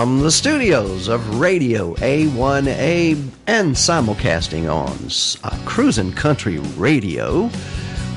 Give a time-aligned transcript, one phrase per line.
[0.00, 4.96] From the studios of Radio A1A and simulcasting on
[5.44, 7.50] uh, Cruisin' Country Radio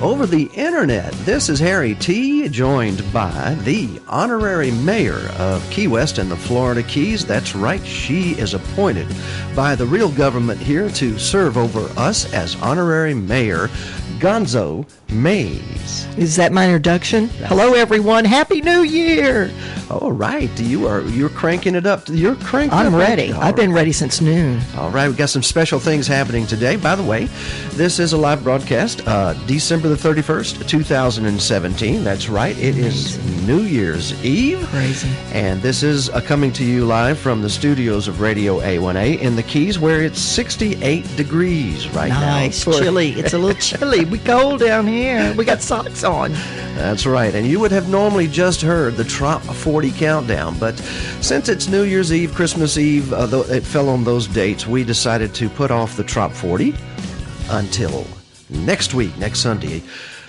[0.02, 1.12] over the internet.
[1.26, 6.84] This is Harry T, joined by the honorary mayor of Key West and the Florida
[6.84, 7.26] Keys.
[7.26, 9.14] That's right, she is appointed
[9.54, 13.70] by the real government here to serve over us as honorary mayor,
[14.24, 16.08] Gonzo Mays.
[16.18, 17.28] Is that my introduction?
[17.28, 18.24] Hello, everyone.
[18.24, 19.52] Happy New Year.
[19.92, 22.08] All right, you are you're cranking it up.
[22.08, 22.78] You're cranking.
[22.78, 23.34] I'm up ready.
[23.34, 24.62] I've been ready since noon.
[24.78, 26.78] All right, we've got some special things happening today.
[26.78, 27.26] By the way,
[27.74, 32.04] this is a live broadcast, uh, December the 31st, 2017.
[32.04, 34.66] That's right, it is New Year's Eve.
[34.70, 35.10] Crazy.
[35.34, 39.36] And this is uh, coming to you live from the studios of Radio A1A in
[39.36, 42.22] the Keys, where it's 68 degrees right now.
[42.22, 43.12] Nice, chilly.
[43.12, 44.06] It's a little chilly.
[44.14, 45.34] We cold down here.
[45.36, 46.34] We got socks on.
[46.76, 47.34] That's right.
[47.34, 50.78] And you would have normally just heard the Trop 40 countdown, but
[51.20, 55.34] since it's New Year's Eve, Christmas Eve, uh, it fell on those dates, we decided
[55.34, 56.76] to put off the Trop 40
[57.50, 58.06] until
[58.52, 59.82] next week, next Sunday.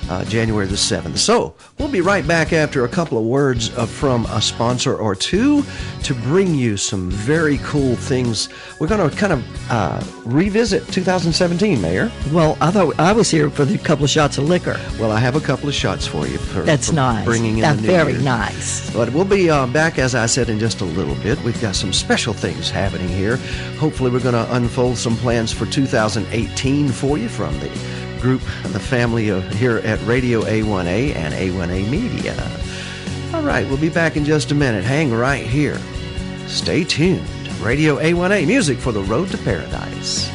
[0.08, 1.16] Uh, January the 7th.
[1.16, 5.14] So, we'll be right back after a couple of words uh, from a sponsor or
[5.14, 5.64] two
[6.02, 8.50] to bring you some very cool things.
[8.78, 12.12] We're going to kind of uh, revisit 2017, Mayor.
[12.32, 14.78] Well, I thought I was here for the couple of shots of liquor.
[15.00, 16.36] Well, I have a couple of shots for you.
[16.36, 17.24] For, That's for nice.
[17.24, 18.20] Bringing in That's the new very year.
[18.22, 18.92] nice.
[18.92, 21.40] But we'll be uh, back, as I said, in just a little bit.
[21.42, 23.36] We've got some special things happening here.
[23.78, 28.72] Hopefully, we're going to unfold some plans for 2018 for you from the group, and
[28.72, 32.34] the family of here at Radio A1A and A1A Media.
[33.34, 34.82] All right, we'll be back in just a minute.
[34.82, 35.78] Hang right here.
[36.46, 37.28] Stay tuned.
[37.60, 40.30] Radio A1A, music for the road to paradise.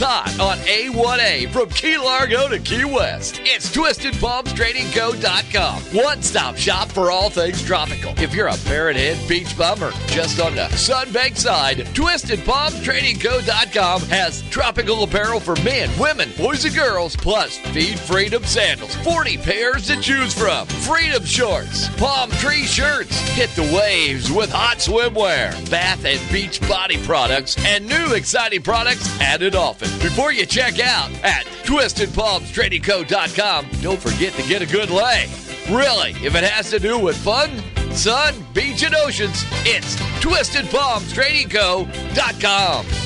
[0.00, 3.40] Hot on A1A from Key Largo to Key West?
[3.44, 5.82] It's TwistedPalmsTradingCo.com.
[5.96, 8.12] One stop shop for all things tropical.
[8.18, 15.04] If you're a Parrot Head beach bummer just on the sunbaked side, TwistedPalmsTradingCo.com has tropical
[15.04, 18.96] apparel for men, women, boys, and girls, plus Feed Freedom sandals.
[18.96, 20.66] 40 pairs to choose from.
[20.66, 23.16] Freedom shorts, palm tree shirts.
[23.30, 29.08] Hit the waves with hot swimwear, bath and beach body products, and new exciting products
[29.20, 29.83] added often.
[30.02, 35.28] Before you check out at TwistedPalmsTradingCo.com, don't forget to get a good lay.
[35.70, 37.50] Really, if it has to do with fun,
[37.92, 43.03] sun, beach, and oceans, it's TwistedPalmsTradingCo.com.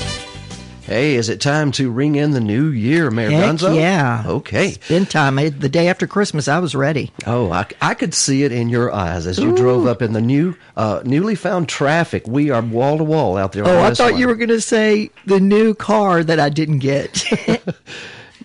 [0.89, 3.75] Hey, is it time to ring in the new year, Mayor Heck Gonzo?
[3.75, 4.23] yeah.
[4.25, 4.71] Okay.
[4.71, 5.37] Spin time.
[5.37, 7.11] I- The day after Christmas, I was ready.
[7.27, 10.21] Oh, I, I could see it in your eyes as you drove up in the
[10.21, 12.27] new, uh, newly found traffic.
[12.27, 13.63] We are wall to wall out there.
[13.65, 16.79] on Oh, I thought you were going to say the new car that I didn't
[16.79, 17.23] get.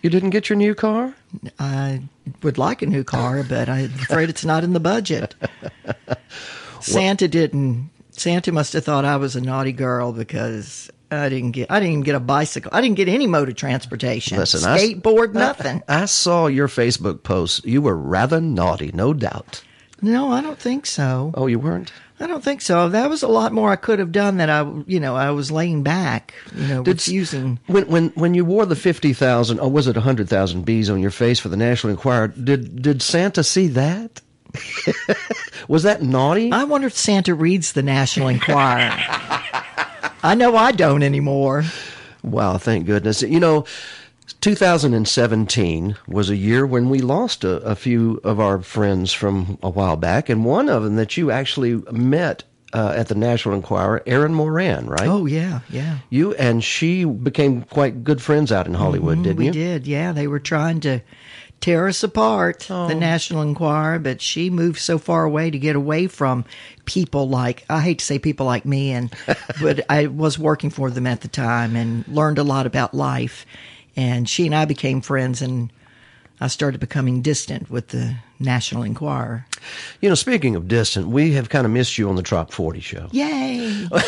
[0.02, 1.14] You didn't get your new car?
[1.58, 2.02] I
[2.42, 5.34] would like a new car, but I'm afraid it's not in the budget.
[6.80, 7.88] Santa didn't.
[8.10, 11.70] Santa must have thought I was a naughty girl because I didn't get.
[11.70, 12.70] I didn't even get a bicycle.
[12.74, 14.38] I didn't get any mode of transportation.
[14.38, 15.82] Listen, I skateboard, nothing.
[15.88, 17.64] I saw your Facebook post.
[17.64, 19.62] You were rather naughty, no doubt.
[20.02, 21.32] no, I don't think so.
[21.34, 21.92] Oh, you weren't?
[22.20, 22.88] I don't think so.
[22.90, 24.36] That was a lot more I could have done.
[24.36, 26.32] That I, you know, I was laying back.
[26.54, 27.58] You know, Did refusing.
[27.66, 31.00] When when when you wore the fifty thousand, or was it hundred thousand bees on
[31.00, 32.28] your face for the National Enquirer?
[32.28, 34.20] Did did Santa see that?
[35.68, 36.52] was that naughty?
[36.52, 38.96] I wonder if Santa reads the National Enquirer.
[40.24, 41.64] I know I don't anymore.
[42.22, 43.20] Wow, thank goodness.
[43.20, 43.66] You know,
[44.40, 49.68] 2017 was a year when we lost a, a few of our friends from a
[49.68, 52.42] while back, and one of them that you actually met
[52.72, 55.06] uh, at the National Enquirer, Erin Moran, right?
[55.06, 55.98] Oh yeah, yeah.
[56.08, 60.12] You and she became quite good friends out in Hollywood, didn't Mm-hmm, we did, yeah.
[60.12, 61.02] They were trying to
[61.64, 62.88] tear us apart, Oh.
[62.88, 66.44] the National Enquirer, but she moved so far away to get away from
[66.84, 69.10] people like I hate to say people like me, and
[69.62, 73.46] but I was working for them at the time and learned a lot about life.
[73.96, 75.72] And she and I became friends, and
[76.38, 79.46] I started becoming distant with the National Enquirer.
[80.02, 82.80] You know, speaking of distant, we have kind of missed you on the Trop 40
[82.80, 83.08] show.
[83.12, 83.88] Yay!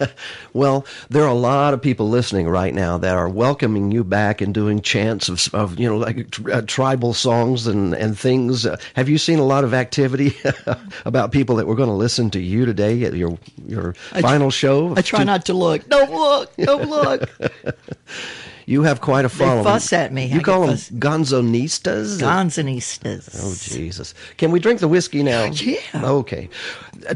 [0.52, 4.40] Well, there are a lot of people listening right now that are welcoming you back
[4.40, 8.66] and doing chants of, of you know, like uh, tribal songs and, and things.
[8.66, 10.36] Uh, have you seen a lot of activity
[11.04, 14.96] about people that were going to listen to you today at your your final show?
[14.96, 15.88] I try not to look.
[15.88, 16.56] Don't look.
[16.56, 17.30] Don't look.
[18.68, 19.64] You have quite a following.
[19.64, 20.26] fuss at me.
[20.26, 20.90] You I call them fuss.
[20.90, 22.20] gonzonistas?
[22.20, 23.40] Gonzanistas.
[23.42, 24.12] Oh, Jesus.
[24.36, 25.50] Can we drink the whiskey now?
[25.62, 25.78] Yeah.
[25.94, 26.50] Okay.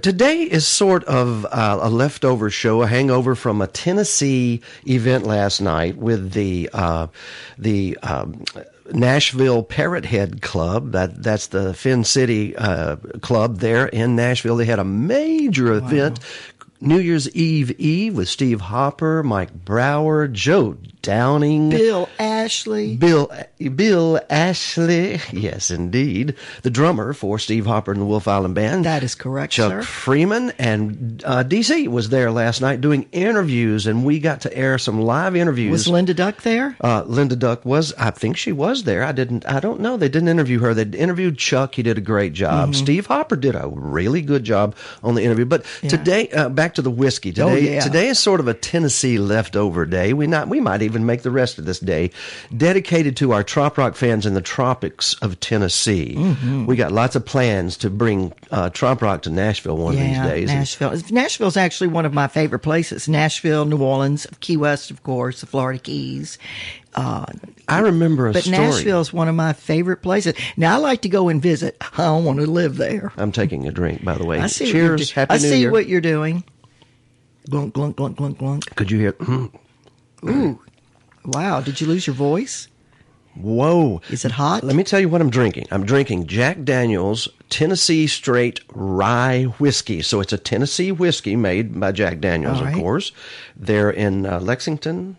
[0.01, 5.61] Today is sort of uh, a leftover show, a hangover from a Tennessee event last
[5.61, 7.09] night with the uh,
[7.59, 8.43] the um,
[8.91, 10.93] Nashville Parrot Head Club.
[10.93, 14.57] That that's the Finn City uh, club there in Nashville.
[14.57, 16.19] They had a major event.
[16.81, 22.97] New Year's Eve Eve with Steve Hopper, Mike Brower, Joe Downing, Bill Ashley.
[22.97, 23.31] Bill
[23.75, 28.85] Bill Ashley, yes, indeed, the drummer for Steve Hopper and the Wolf Island Band.
[28.85, 29.83] That is correct, Chuck sir.
[29.83, 34.79] Freeman and uh, DC was there last night doing interviews, and we got to air
[34.79, 35.71] some live interviews.
[35.73, 36.77] Was Linda Duck there?
[36.81, 39.03] Uh, Linda Duck was, I think she was there.
[39.05, 39.97] I didn't, I don't know.
[39.97, 40.75] They didn't interview her.
[40.75, 41.75] They interviewed Chuck.
[41.75, 42.71] He did a great job.
[42.71, 42.85] Mm-hmm.
[42.85, 45.45] Steve Hopper did a really good job on the interview.
[45.47, 47.31] But today, uh, back to the whiskey.
[47.33, 47.81] Today, Oh, yeah.
[47.81, 50.13] today is sort of a Tennessee leftover day.
[50.13, 52.11] We not, we might even make the rest of this day
[52.57, 56.15] dedicated to our trop rock fans in the tropics of Tennessee.
[56.17, 56.67] Mm-hmm.
[56.67, 60.11] We got lots of plans to bring uh, trop rock to Nashville one of these
[60.11, 60.51] yeah, days.
[60.51, 61.01] And- Nashville.
[61.11, 63.09] Nashville's actually one of my favorite places.
[63.09, 66.39] Nashville, New Orleans, Key West, of course, the Florida Keys.
[66.95, 67.25] Uh,
[67.69, 68.85] I remember a but story.
[68.91, 70.35] is one of my favorite places.
[70.59, 71.75] Now I like to go and visit.
[71.81, 73.13] I don't want to live there.
[73.17, 74.41] I'm taking a drink, by the way.
[74.41, 74.71] I see.
[74.71, 74.75] Cheers.
[74.75, 75.71] What you're do- Happy I New see Year.
[75.71, 76.45] what you're doing.
[77.49, 78.75] Glunk glunk glunk glunk glunk.
[78.77, 79.13] Could you hear?
[79.15, 79.53] mm,
[80.29, 80.61] Ooh,
[81.25, 81.61] wow!
[81.61, 82.69] Did you lose your voice?
[83.35, 84.03] Whoa.
[84.11, 84.63] Is it hot?
[84.63, 85.67] Let me tell you what I'm drinking.
[85.71, 90.03] I'm drinking Jack Daniels Tennessee Straight Rye Whiskey.
[90.03, 93.11] So it's a Tennessee whiskey made by Jack Daniels, All of course.
[93.57, 95.17] They're in uh, Lexington.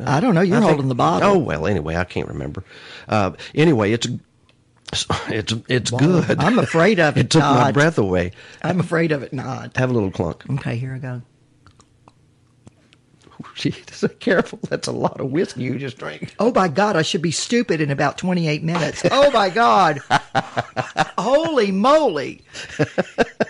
[0.00, 0.40] I don't know.
[0.40, 1.32] You're I think- holding the bottle.
[1.32, 2.64] Oh well, anyway, I can't remember.
[3.08, 4.06] Uh, anyway, it's
[5.28, 5.98] it's it's Wow.
[5.98, 6.38] good.
[6.38, 8.32] I'm afraid of it, it took my breath away.
[8.62, 9.76] I'm afraid of it not.
[9.76, 10.48] Have a little clunk.
[10.48, 11.20] Okay, here I go.
[13.54, 14.58] Jeez, careful.
[14.68, 16.34] That's a lot of whiskey you just drank.
[16.38, 19.02] Oh my God, I should be stupid in about 28 minutes.
[19.10, 20.00] Oh my God.
[21.18, 22.42] Holy moly.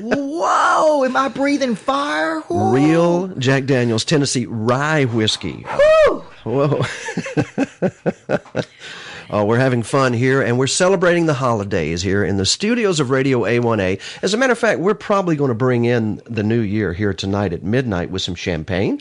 [0.00, 2.40] Whoa, am I breathing fire?
[2.40, 2.72] Whoa.
[2.72, 5.64] Real Jack Daniels Tennessee Rye Whiskey.
[5.66, 6.84] Whoa.
[9.30, 13.10] Oh, we're having fun here, and we're celebrating the holidays here in the studios of
[13.10, 13.98] Radio A1A.
[14.22, 17.14] As a matter of fact, we're probably going to bring in the new year here
[17.14, 19.00] tonight at midnight with some champagne.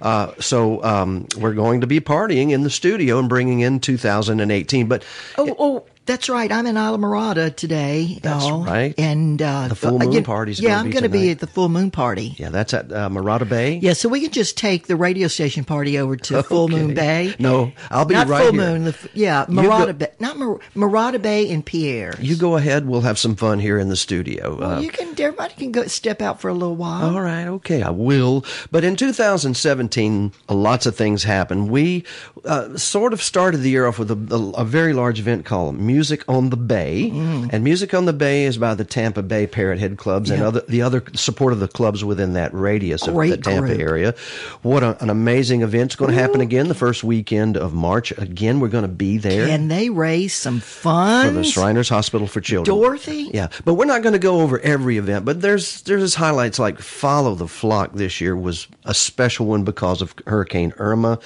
[0.00, 4.86] Uh, so um, we're going to be partying in the studio and bringing in 2018.
[4.86, 5.04] But
[5.38, 6.50] Oh, oh, that's right.
[6.50, 8.18] I'm in Islamorada today.
[8.22, 8.64] That's y'all.
[8.64, 8.94] right.
[8.98, 11.68] And uh, The full moon again- party's Yeah, I'm going to be at the full
[11.68, 12.34] moon party.
[12.38, 13.08] yeah, that's at uh,
[13.44, 13.78] Bay.
[13.82, 17.34] Yeah, so we can just take the radio station party over to Full Moon Bay.
[17.38, 18.60] No, I'll be not right Full here.
[18.62, 18.84] Moon.
[18.84, 20.36] The, yeah, go- Bay, not
[20.74, 22.14] Morada Bay and Pierre.
[22.20, 22.86] You go ahead.
[22.86, 24.56] We'll have some fun here in the studio.
[24.58, 25.08] Well, Uh, you can.
[25.18, 27.14] Everybody can go step out for a little while.
[27.14, 28.44] All right, okay, I will.
[28.70, 31.70] But in 2017, uh, lots of things happened.
[31.70, 32.04] We
[32.44, 35.78] uh, sort of started the year off with a, a, a very large event called
[35.94, 37.48] Music on the Bay, mm.
[37.52, 40.62] and Music on the Bay is by the Tampa Bay Parrot Head Clubs and other
[40.66, 43.78] the other support of the clubs within that radius of the Tampa group.
[43.78, 44.14] area.
[44.62, 45.92] What a, an amazing event!
[45.92, 48.10] It's going to happen again the first weekend of March.
[48.18, 49.46] Again, we're going to be there.
[49.46, 52.76] Can they raise some funds for the Shriners Hospital for Children.
[52.76, 53.30] Dorothy?
[53.32, 55.24] Yeah, but we're not going to go over every event.
[55.24, 60.02] But there's there's highlights like Follow the Flock this year was a special one because
[60.02, 61.20] of Hurricane Irma,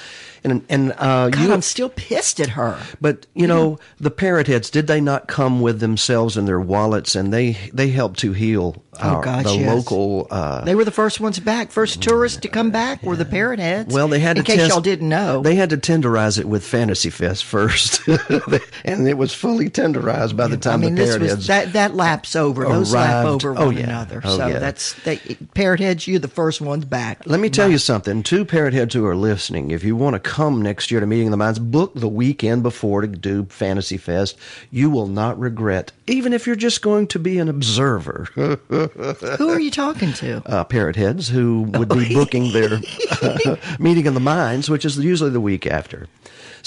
[0.45, 1.53] and and uh, God, you.
[1.53, 2.79] I'm still pissed at her.
[3.01, 7.15] but you know the parrot heads did they not come with themselves and their wallets
[7.15, 9.75] and they they helped to heal Oh, gosh, the yes.
[9.75, 11.71] local uh, They were the first ones back.
[11.71, 13.93] First tourists to come back were the parrot heads.
[13.95, 15.43] Well, they had in to case test, y'all didn't know.
[15.43, 18.07] They had to tenderize it with Fantasy Fest first,
[18.85, 21.47] and it was fully tenderized by the time I mean, the this parrot was heads
[21.49, 22.65] that that laps over.
[22.65, 23.85] Those lap over Oh, one yeah.
[23.85, 24.21] another.
[24.25, 24.59] Oh, so yeah.
[24.59, 25.17] that's they,
[25.55, 26.07] parrot heads.
[26.07, 27.23] You're the first ones back.
[27.27, 28.23] Let me tell you something.
[28.23, 31.29] Two parrot heads who are listening, if you want to come next year to Meeting
[31.29, 34.37] of the Minds, book the weekend before to do Fantasy Fest.
[34.71, 38.29] You will not regret, even if you're just going to be an observer.
[39.37, 40.43] Who are you talking to?
[40.47, 42.81] uh, parrot heads who would be booking their
[43.23, 46.07] uh, meeting in the mines, which is usually the week after.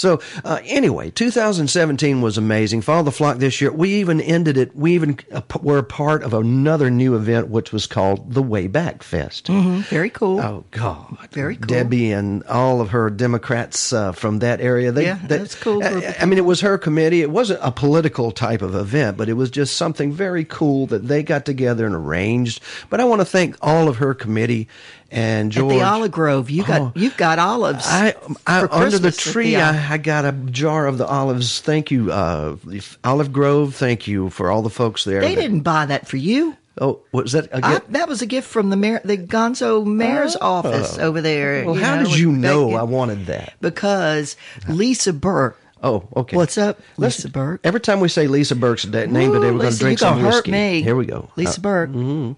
[0.02, 2.82] So uh, anyway, 2017 was amazing.
[2.82, 3.70] Follow the flock this year.
[3.70, 4.74] We even ended it.
[4.74, 8.66] We even uh, were a part of another new event, which was called the Way
[8.66, 9.46] Back Fest.
[9.46, 10.40] Mhm, Very cool.
[10.40, 11.66] Oh God, Very cool.
[11.68, 14.90] Debbie and all of her Democrats uh, from that area.
[14.90, 17.22] They, Yeah, they- that's cool I, I mean, it was her committee.
[17.22, 21.06] It wasn't a political type of event, but it was just something very cool that
[21.06, 22.60] they got together and arranged.
[22.90, 24.66] But I want to thank all of her committee
[25.12, 26.92] and At the olive grove, you got Oh.
[26.96, 27.84] you've got olives.
[27.86, 28.14] I,
[28.46, 31.60] I under the tree, the I, I got a jar of the olives.
[31.60, 32.56] Thank you, uh,
[33.04, 33.74] Olive Grove.
[33.74, 35.20] Thank you for all the folks there.
[35.20, 36.56] they that- didn't buy that for you.
[36.80, 40.36] Oh, was that a I, that was a gift from the mayor, the Gonzo mayor's
[40.36, 41.64] office over there.
[41.64, 41.72] Oh.
[41.72, 43.52] well, how know, did you know I wanted that?
[43.60, 45.58] Because Lisa Burke.
[45.82, 46.34] Oh, okay.
[46.36, 47.60] What's up, Lisa Burke?
[47.64, 50.28] Every time we say Lisa Burke's name today, Ooh, we're going to drink some hurt
[50.46, 50.50] whiskey.
[50.52, 50.80] me.
[50.82, 51.28] Here we go.
[51.36, 51.90] Lisa Uh, Burke.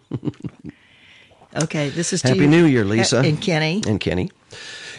[1.63, 2.47] okay, this is Happy.
[2.47, 3.21] New Year, Lisa.
[3.21, 3.83] and Kenny.
[3.87, 4.31] And Kenny.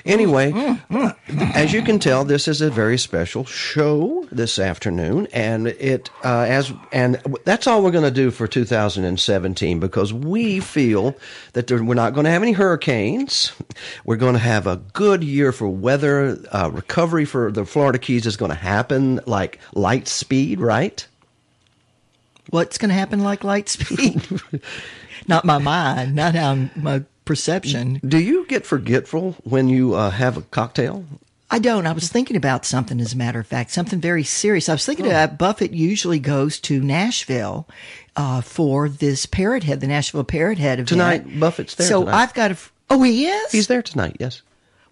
[0.06, 1.16] Anyway, Mm,
[1.56, 6.46] as you can tell, this is a very special show this afternoon, and it uh,
[6.48, 11.16] as and that's all we're going to do for 2017 because we feel
[11.54, 13.52] that there, we're not going to have any hurricanes.
[14.06, 16.38] We're going to have a good year for weather.
[16.52, 21.08] Uh, recovery for the Florida Keys is going to happen like light speed, right?
[22.52, 24.24] What's going to happen like light speed?
[25.28, 28.00] not my mind, not how my perception.
[28.06, 31.06] Do you get forgetful when you uh, have a cocktail?
[31.52, 31.86] I don't.
[31.86, 34.68] I was thinking about something, as a matter of fact, something very serious.
[34.68, 37.68] I was thinking that Buffett usually goes to Nashville
[38.16, 40.90] uh, for this Parrot Head, the Nashville Parrot Head event.
[40.90, 42.16] Tonight, Buffett's there So tonight.
[42.16, 42.58] I've got a.
[42.90, 43.52] Oh, he is.
[43.52, 44.18] He's there tonight.
[44.20, 44.42] Yes.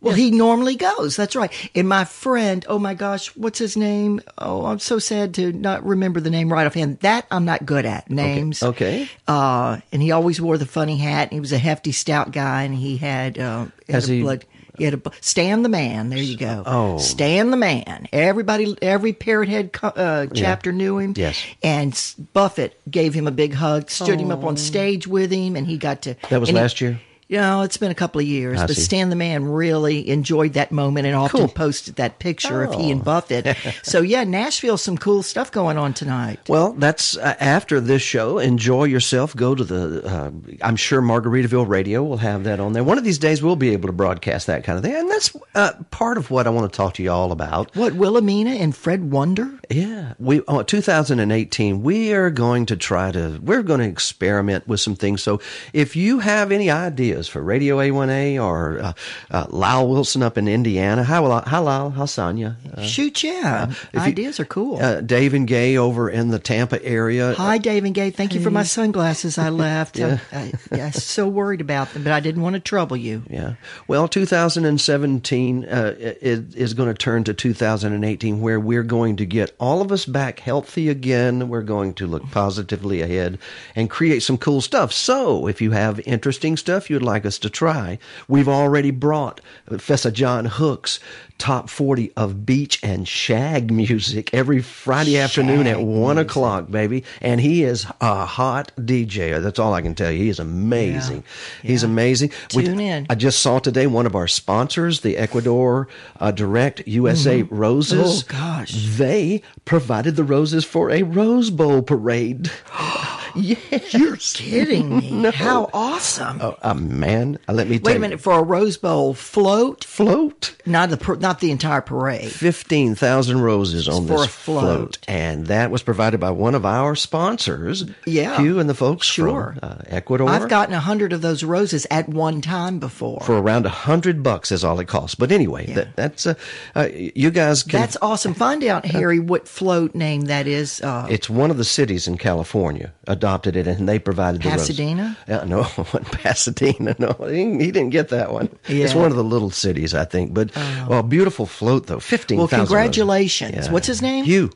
[0.03, 1.15] Well, he normally goes.
[1.15, 1.51] That's right.
[1.74, 4.22] And my friend, oh my gosh, what's his name?
[4.38, 7.00] Oh, I'm so sad to not remember the name right offhand.
[7.00, 8.62] That I'm not good at names.
[8.62, 9.10] Okay.
[9.27, 11.24] Uh, and he always wore the funny hat.
[11.29, 14.45] And he was a hefty, stout guy, and he had, uh, had he- blood.
[14.75, 16.10] He had a bu- Stan the man.
[16.10, 16.63] There you go.
[16.65, 16.98] Oh.
[16.98, 18.07] Stan the man.
[18.12, 21.13] Everybody, every Parrot Head uh, chapter knew him.
[21.15, 21.39] Yes.
[21.62, 21.93] And
[22.33, 25.77] Buffett gave him a big hug, stood him up on stage with him, and he
[25.77, 26.15] got to.
[26.31, 27.00] That was and he- last year?
[27.34, 28.82] You know, it's been a couple of years, I but see.
[28.84, 31.48] Stan the Man really enjoyed that moment and often Cool.
[31.48, 32.92] posted that picture of he Oh.
[32.92, 33.58] and Buffett.
[33.84, 36.40] so yeah, Nashville, some cool stuff going on tonight.
[36.48, 38.38] Well, that's uh, after this show.
[38.38, 39.36] Enjoy yourself.
[39.36, 40.06] Go to the.
[40.08, 42.84] Uh, I'm sure Margaritaville Radio will have that on there.
[42.84, 45.36] One of these days, we'll be able to broadcast that kind of thing, and that's
[45.56, 47.75] uh, part of what I want to talk to you all about.
[47.75, 49.60] What Wilhelmina and Fred Wonder?
[49.72, 51.82] Yeah, we oh, 2018.
[51.82, 53.40] We are going to try to.
[53.42, 55.24] We're going to experiment with some things.
[55.24, 55.42] So,
[55.74, 58.94] if you have any ideas for Radio A1A or uh,
[59.32, 63.72] uh, Lyle Wilson up in Indiana, hi, Lyle- hi Lyle, hi Sonia, uh, Shoot, yeah,
[63.94, 64.77] you- ideas are cool.
[64.82, 67.34] uh, Dave and Gay over in the Tampa area.
[67.36, 68.10] Hi, Dave and Gay.
[68.10, 70.00] Thank you for my sunglasses I left.
[70.00, 73.24] I, I, I was so worried about them, but I didn't want to trouble you.
[73.30, 73.53] Yeah.
[73.88, 79.56] Well, 2017 uh, is, is going to turn to 2018, where we're going to get
[79.60, 81.50] all of us back healthy again.
[81.50, 83.38] We're going to look positively ahead
[83.75, 84.92] and create some cool stuff.
[84.92, 90.12] So, if you have interesting stuff you'd like us to try, we've already brought Professor
[90.12, 91.00] John Hook's
[91.39, 97.03] top 40 of beach and shag music every Friday afternoon at one o'clock, baby.
[97.22, 99.41] And he is a hot DJ.
[99.41, 100.19] That's all I can tell you.
[100.19, 101.24] He is amazing.
[101.62, 101.89] He's Yeah.
[101.89, 102.31] amazing.
[102.55, 103.07] We- Tune in.
[103.10, 105.88] I just saw today one of our sponsors, the Ecuador
[106.19, 108.24] uh, Direct USA Roses.
[108.24, 108.72] Oh, gosh.
[108.98, 112.51] They provided the roses for a Rose Bowl parade.
[113.36, 113.94] yes.
[113.94, 115.32] You're kidding me.
[115.32, 116.40] How awesome.
[116.42, 118.00] Oh, uh, man, uh, let me tell Wait a you.
[118.02, 120.56] minute, for a Rose Bowl float, Float.
[120.66, 122.32] not the not the entire parade.
[122.32, 124.98] 15,000 roses on For this a float.
[125.08, 128.38] And that was provided by one of our sponsors, Yeah.
[128.40, 129.56] Hugh and the folks Sure.
[129.60, 130.30] from uh, Ecuador.
[130.30, 133.22] I've gotten a hundred of those roses at one time before.
[133.22, 135.16] for around a hundred bucks is all it costs.
[135.16, 135.75] But anyway, Yeah.
[135.75, 136.34] that, that's uh,
[136.75, 137.80] uh, you guys can.
[137.80, 138.34] That's awesome.
[138.34, 140.82] Find out, Harry, what float name that is.
[140.82, 144.50] Uh, it's one of the cities in California adopted it, and they provided the.
[144.50, 145.18] Pasadena?
[145.30, 145.63] Uh, no,
[146.12, 146.94] Pasadena.
[147.00, 148.50] No, he didn't, he didn't get that one.
[148.68, 150.34] It's one of the little cities, I think.
[150.34, 152.00] But well, beautiful float though.
[152.00, 152.38] Fifteen.
[152.38, 153.70] Well, congratulations.
[153.70, 154.25] What's his name?
[154.25, 154.51] Hugh.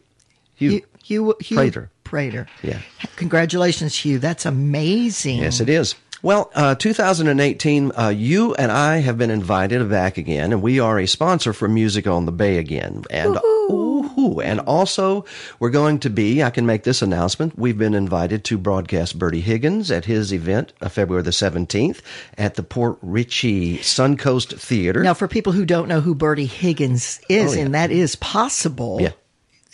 [0.56, 0.70] Hugh.
[0.70, 1.90] Hugh, Hugh, Hugh Prater.
[2.04, 2.48] Prater.
[2.62, 2.80] Yeah.
[3.16, 4.20] Congratulations, Hugh.
[4.20, 5.38] That's amazing.
[5.38, 5.96] Yes, it is.
[6.24, 10.98] Well, uh, 2018, uh, you and I have been invited back again, and we are
[11.00, 13.04] a sponsor for Music on the Bay again.
[13.12, 13.38] And
[14.28, 15.26] ooh, and also
[15.60, 16.44] we're going to be.
[16.44, 17.58] I can make this announcement.
[17.58, 22.02] We've been invited to broadcast Bertie Higgins at his event, uh, February the 17th,
[22.38, 25.04] at the Port Richey Suncoast Theater.
[25.04, 27.62] Now, for people who don't know who Bertie Higgins is, Oh, yeah.
[27.66, 29.00] and that is possible.
[29.02, 29.12] Yeah.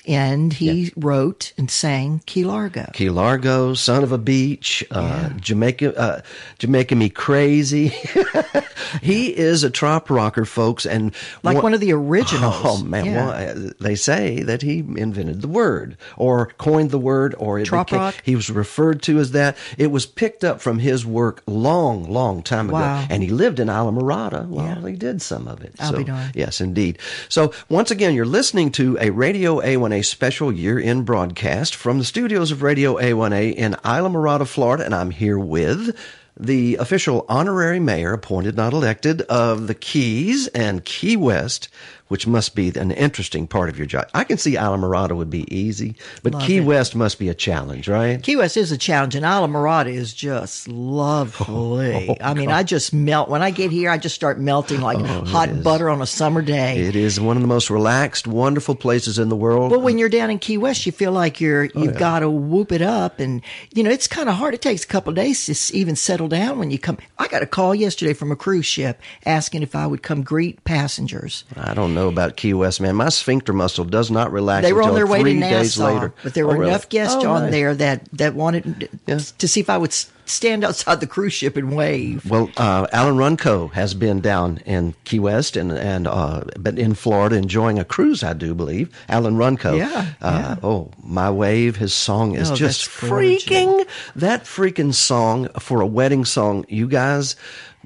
[0.05, 2.89] And he wrote and sang Key Largo.
[2.93, 6.21] Key Largo, Son of a Beach, uh, Jamaica, uh,
[6.59, 7.87] Jamaica Me Crazy.
[9.01, 12.55] he is a trop rocker, folks, and Like one of the originals.
[12.65, 13.25] Oh man, Yeah.
[13.53, 17.87] well, they say that he invented the word or coined the word, or it Trop
[17.87, 18.15] became- rock?
[18.23, 19.55] He was referred to as that.
[19.77, 23.07] It was picked up from his work long, long time ago, Wow.
[23.09, 24.89] and he lived in Islamorada while Yeah.
[24.89, 25.73] he did some of it.
[25.79, 26.35] I'll so, be darned.
[26.35, 26.99] Yes, indeed.
[27.29, 29.61] So once again, you're listening to a Radio
[29.93, 35.11] A1A special year-end broadcast from the studios of Radio A1A in Islamorada, Florida, and I'm
[35.11, 35.95] here with
[36.35, 41.69] the official honorary mayor, appointed not elected, of the Keys and Key West,
[42.13, 44.07] which must be an interesting part of your job.
[44.13, 46.61] I can see Islamorada would be easy, but Love Key it.
[46.61, 48.21] West must be a challenge, right?
[48.21, 51.73] Key West is a challenge, and Islamorada is just lovely.
[52.13, 53.89] Oh, I mean, I just melt when I get here.
[53.89, 56.77] I just start melting like oh, hot butter on a summer day.
[56.81, 59.71] It is one of the most relaxed, wonderful places in the world.
[59.71, 62.29] Well, when you're down in Key West, you feel like you're Oh, you've got to
[62.29, 63.41] whoop it up, and
[63.73, 64.53] you know it's kind of hard.
[64.53, 66.97] It takes a couple of days to even settle down when you come.
[67.17, 70.63] I got a call yesterday from a cruise ship asking if I would come greet
[70.63, 71.43] passengers.
[71.55, 72.95] I don't know about Key West, man.
[72.95, 74.65] My sphincter muscle does not relax.
[74.65, 76.13] They were on their way to three days Nassau, later.
[76.23, 76.69] but there were Oh, really?
[76.71, 77.51] enough guests Oh, on nice.
[77.51, 79.19] there that that wanted Yeah.
[79.37, 79.93] to see if I would
[80.25, 82.25] stand outside the cruise ship and wave.
[82.29, 86.93] Well, uh, Alan Runco has been down in Key West and and uh, but in
[86.93, 88.89] Florida enjoying a cruise, I do believe.
[89.09, 89.77] Alan Runco.
[89.77, 91.75] Yeah, Uh, Oh, my wave.
[91.77, 93.43] His song is Oh, just that's gorgeous.
[93.45, 93.85] freaking.
[94.15, 97.35] That freaking song for a wedding song, you guys.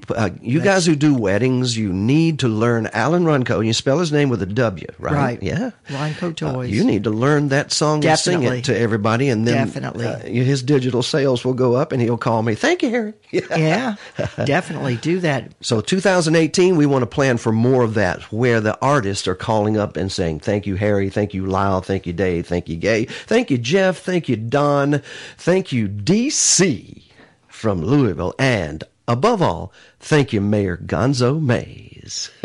[0.08, 3.56] Uh, you guys who do weddings, you need to learn Alan Runco.
[3.56, 5.12] And you spell his name with a W, right?
[5.12, 5.42] Right.
[5.42, 5.70] Yeah.
[5.88, 6.70] Runco Uh, Toys.
[6.70, 10.06] you need to learn that song and sing it to everybody, and then Definitely.
[10.06, 12.54] uh, his digital sales will go up, and he'll call me.
[12.54, 13.14] Thank you, Harry.
[13.32, 13.96] yeah,
[14.44, 15.52] definitely do that.
[15.60, 19.76] So 2018, we want to plan for more of that, where the artists are calling
[19.76, 21.10] up and saying, "Thank you, Harry.
[21.10, 21.80] Thank you, Lyle.
[21.80, 22.46] Thank you, Dave.
[22.46, 23.04] Thank you, Gay.
[23.04, 23.98] Thank you, Jeff.
[23.98, 25.02] Thank you, Don.
[25.36, 27.02] Thank you, DC
[27.48, 32.30] from Louisville, and above all, thank you, Mayor Gonzo Mays."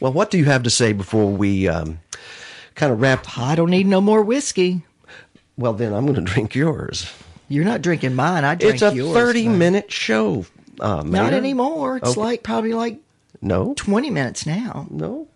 [0.00, 2.00] well, what do you have to say before we um,
[2.74, 3.26] kind of wrap?
[3.38, 4.82] I don't need no more whiskey.
[5.56, 7.12] Well, then I'm going to drink yours.
[7.48, 8.44] You're not drinking mine.
[8.44, 9.14] I drink It's a yours.
[9.14, 10.46] 30 but- minute show.
[10.80, 11.98] Uh, Not anymore.
[11.98, 12.20] It's Okay.
[12.20, 12.98] like probably like
[13.42, 14.86] No, 20 minutes now.
[14.90, 15.28] no, no.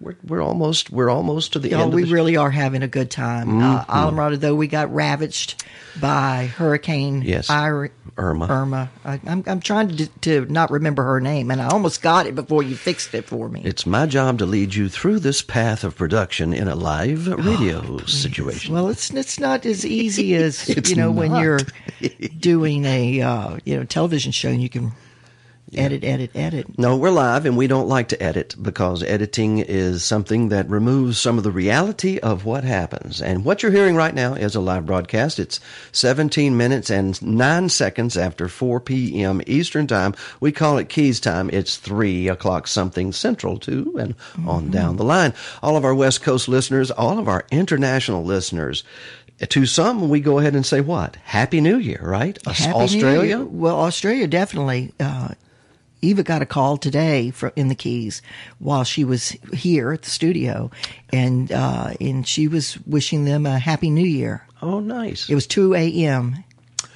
[0.00, 1.94] We're we're almost we're almost to the Oh, end.
[1.94, 3.60] we of the really are having a good time.
[3.62, 3.90] Uh, Mm-hmm.
[3.92, 5.62] Alamorada, though, we got ravaged
[6.00, 7.48] by Hurricane Yes.
[7.50, 8.46] Ira- Irma.
[8.50, 8.90] Irma.
[9.04, 12.34] I, I'm, I'm trying to, to not remember her name, and I almost got it
[12.34, 13.62] before you fixed it for me.
[13.64, 17.98] It's my job to lead you through this path of production in a live radio
[18.06, 18.74] situation.
[18.74, 21.60] Well, it's it's not as easy as you know when you're
[22.38, 24.90] doing a uh, you know television show and you can
[25.74, 26.78] edit, edit, edit.
[26.78, 31.18] No, we're live and we don't like to edit because editing is something that removes
[31.18, 33.20] some of the reality of what happens.
[33.20, 35.38] And what you're hearing right now is a live broadcast.
[35.38, 35.60] It's
[35.92, 39.42] 17 minutes and 9 seconds after 4 p.m.
[39.46, 40.14] Eastern Time.
[40.40, 41.50] We call it Keys Time.
[41.52, 44.14] It's 3 o'clock something Central too and
[44.46, 45.34] on down the line.
[45.62, 48.84] All of our West Coast listeners, all of our international listeners,
[49.46, 51.16] to some, we go ahead and say what?
[51.16, 52.38] Happy New Year, right?
[52.44, 53.38] Happy Australia?
[53.38, 53.44] Year.
[53.44, 54.92] Well, Australia definitely.
[54.98, 55.28] Uh,
[56.02, 58.22] Eva got a call today from in the Keys
[58.58, 60.70] while she was here at the studio,
[61.12, 64.46] and uh, and she was wishing them a happy New Year.
[64.62, 65.28] Oh, nice.
[65.28, 66.44] It was two a.m.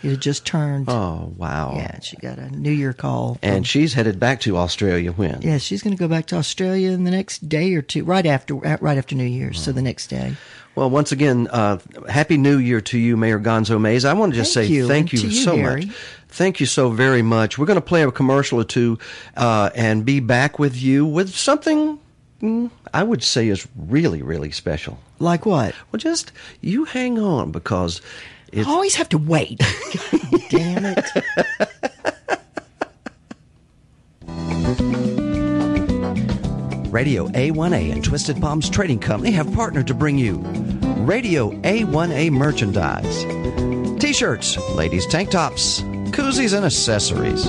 [0.02, 0.86] It had just turned.
[0.88, 1.74] Oh, wow.
[1.76, 3.34] Yeah, she got a New Year call.
[3.34, 5.42] from- And she's headed back to Australia when?
[5.42, 8.26] yeah, she's going to go back to Australia in the next day or two, right
[8.26, 9.60] after right after New Year's.
[9.62, 10.34] So the next day.
[10.74, 14.04] Well, once again, uh, Happy New Year to you, Mayor Gonzo Mays.
[14.06, 15.84] I want to just Thank say you, thank you, you, so much.
[16.28, 17.58] Thank you so very much.
[17.58, 18.98] We're going to play a commercial or two
[19.36, 21.98] uh, and be back with you with something
[22.40, 24.98] mm, I would say is really, really special.
[25.18, 25.74] Like what?
[25.90, 28.00] Well, just you hang on because
[28.50, 28.66] it's.
[28.66, 29.60] I always have to wait.
[30.50, 31.04] Damn it.
[36.92, 40.36] Radio A1A and Twisted Palms Trading Company have partnered to bring you
[40.98, 43.24] Radio A1A merchandise.
[43.98, 47.46] T shirts, ladies' tank tops, koozies, and accessories.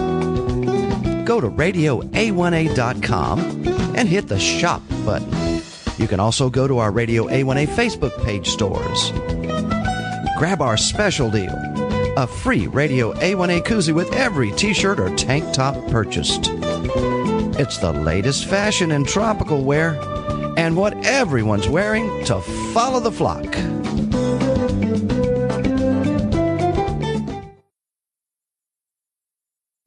[1.26, 3.40] Go to radioa1a.com
[3.98, 5.62] and hit the shop button.
[5.98, 9.12] You can also go to our Radio A1A Facebook page stores.
[10.38, 11.54] Grab our special deal
[12.16, 16.50] a free Radio A1A koozie with every t shirt or tank top purchased.
[17.56, 20.00] It's the latest fashion in tropical wear
[20.58, 22.42] and what everyone's wearing to
[22.74, 23.46] follow the flock.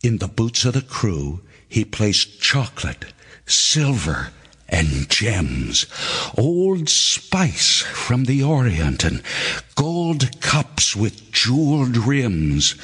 [0.05, 3.07] In the boots of the crew, he placed chocolate,
[3.46, 4.29] silver,
[4.68, 5.87] and gems,
[6.38, 9.22] old spice from the Orient, and
[9.74, 12.76] gold cups with jeweled rims,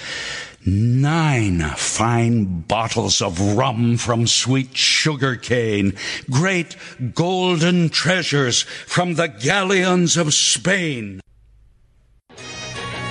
[0.67, 5.95] nine fine bottles of rum from sweet sugar cane,
[6.31, 6.77] great
[7.15, 11.21] golden treasures from the galleons of Spain.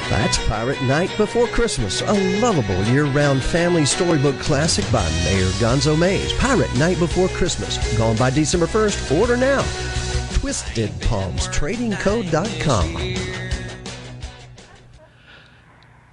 [0.10, 5.98] That's Pirate Night Before Christmas, a lovable year round family storybook classic by Mayor Gonzo
[5.98, 6.34] Mays.
[6.34, 9.18] Pirate Night Before Christmas, gone by December 1st.
[9.18, 9.62] Order now.
[10.34, 13.51] Twisted Palms Trading Co.com.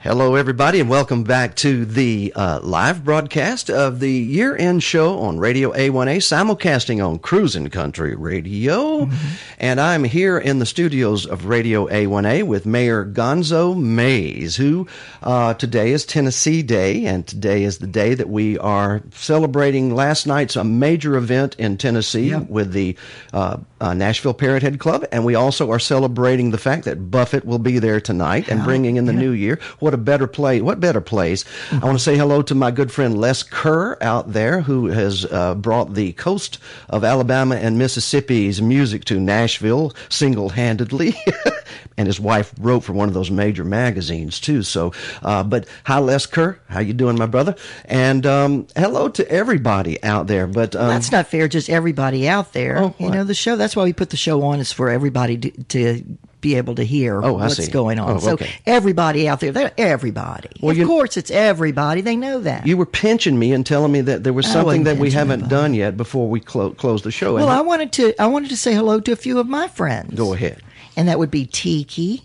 [0.01, 5.19] Hello, everybody, and welcome back to the uh, live broadcast of the year end show
[5.19, 9.07] on Radio A1A, simulcasting on Cruisin' Country Radio.
[9.07, 9.27] Mm-hmm.
[9.59, 14.87] And I'm here in the studios of Radio A1A with Mayor Gonzo Mays, who
[15.21, 20.29] uh, today is Tennessee Day, and today is the day that we are celebrating last
[20.29, 22.97] night's a major event in Tennessee with the
[23.33, 27.59] uh, uh Nashville Parrothead Club, and we also are celebrating the fact that Buffett will
[27.59, 29.19] be there tonight and bringing in the yeah.
[29.19, 29.59] new year.
[29.79, 30.63] What a better place?
[30.63, 31.45] What better place?
[31.45, 31.85] Mm-hmm.
[31.85, 35.25] I want to say hello to my good friend Les Kerr out there, who has
[35.25, 41.15] uh, brought the coast of Alabama and Mississippi's music to Nashville single handedly.
[41.99, 44.63] and his wife wrote for one of those major magazines too.
[44.63, 47.57] So, uh, but hi, Les Kerr, how you doing, my brother?
[47.85, 50.47] And um, hello to everybody out there.
[50.47, 52.79] But um, that's not fair, just everybody out there.
[52.79, 53.57] Oh, you know, the show.
[53.57, 56.85] That's why we put the show on is for everybody to, to be able to
[56.85, 57.71] hear oh, what's see.
[57.71, 58.17] going on.
[58.17, 58.51] Oh, so okay.
[58.67, 60.51] everybody out there, everybody.
[60.61, 62.01] Well, of you, course, it's everybody.
[62.01, 62.67] They know that.
[62.67, 65.51] You were pinching me and telling me that there was something that we haven't anybody.
[65.51, 67.35] done yet before we clo- close the show.
[67.35, 68.15] Well, I wanted to.
[68.21, 70.15] I wanted to say hello to a few of my friends.
[70.15, 70.63] Go ahead.
[70.97, 72.23] And that would be Tiki,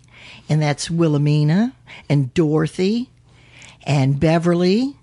[0.50, 1.74] and that's Wilhelmina,
[2.10, 3.10] and Dorothy,
[3.84, 4.96] and Beverly,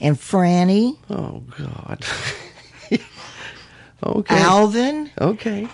[0.00, 0.98] and Franny.
[1.08, 2.04] Oh God.
[4.04, 4.36] okay.
[4.36, 5.10] Alvin.
[5.20, 5.68] Okay.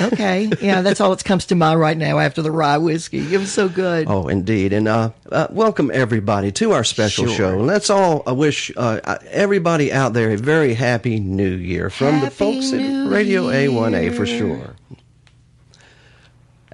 [0.00, 3.32] Okay, yeah, that's all that comes to mind right now after the rye whiskey.
[3.32, 4.08] It was so good.
[4.08, 7.36] Oh, indeed, and uh, uh, welcome everybody to our special sure.
[7.36, 7.58] show.
[7.58, 12.24] Let's all uh, wish uh, everybody out there a very happy New Year from happy
[12.24, 13.70] the folks New at Radio Year.
[13.70, 14.74] A1A for sure.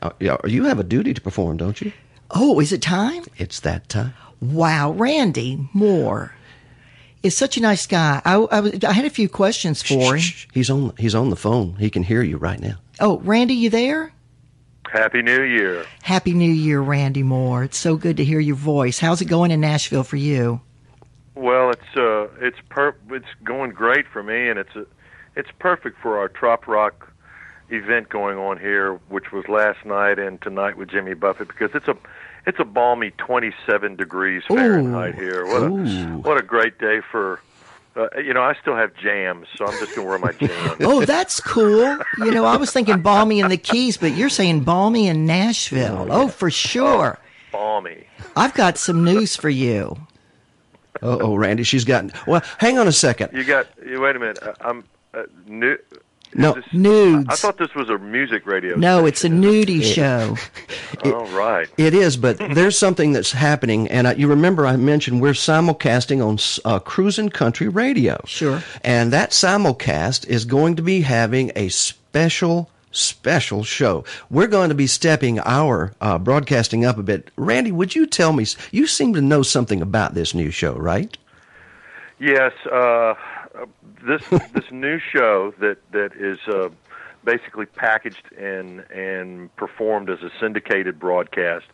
[0.00, 0.10] Uh,
[0.46, 1.92] you have a duty to perform, don't you?
[2.30, 3.24] Oh, is it time?
[3.36, 4.14] It's that time.
[4.40, 6.32] Wow, Randy Moore
[7.22, 8.22] is such a nice guy.
[8.24, 10.18] I, I, I had a few questions for shh, him.
[10.18, 10.92] Shh, he's on.
[10.98, 11.74] He's on the phone.
[11.76, 12.76] He can hear you right now.
[12.98, 14.12] Oh, Randy, you there?
[14.90, 15.84] Happy New Year.
[16.02, 17.62] Happy New Year, Randy Moore.
[17.62, 18.98] It's so good to hear your voice.
[18.98, 20.60] How's it going in Nashville for you?
[21.36, 24.84] Well, it's uh, it's per- it's going great for me, and it's a,
[25.36, 27.12] it's perfect for our trop rock
[27.70, 31.86] event going on here, which was last night and tonight with Jimmy Buffett, because it's
[31.86, 31.96] a
[32.46, 35.20] it's a balmy 27 degrees Fahrenheit Ooh.
[35.20, 35.46] here.
[35.46, 36.18] What a Ooh.
[36.18, 37.40] what a great day for
[37.96, 40.76] uh, you know, I still have jams, so I'm just going to wear my jams.
[40.80, 41.98] oh, that's cool.
[42.18, 46.06] You know, I was thinking balmy in the Keys, but you're saying balmy in Nashville.
[46.08, 47.18] Oh, for sure.
[47.18, 48.04] Oh, balmy.
[48.36, 49.96] I've got some news for you.
[51.02, 52.12] Oh, oh, Randy, she's gotten.
[52.26, 53.32] Well, hang on a second.
[53.32, 53.66] You got.
[53.84, 54.38] You, wait a minute.
[54.42, 55.76] I, I'm uh, new.
[56.34, 57.26] No, this, nudes.
[57.28, 58.76] I, I thought this was a music radio.
[58.76, 59.08] No, station.
[59.08, 60.36] it's a nudie show.
[61.04, 61.68] All right.
[61.76, 66.24] It is, but there's something that's happening, and I, you remember I mentioned we're simulcasting
[66.24, 68.20] on uh, Cruisin' Country Radio.
[68.26, 68.62] Sure.
[68.82, 74.04] And that simulcast is going to be having a special special show.
[74.30, 77.30] We're going to be stepping our uh, broadcasting up a bit.
[77.36, 78.46] Randy, would you tell me?
[78.72, 81.16] You seem to know something about this new show, right?
[82.18, 82.52] Yes.
[82.66, 83.14] Uh,
[84.04, 86.68] this this new show that that is uh,
[87.24, 91.66] basically packaged and and performed as a syndicated broadcast.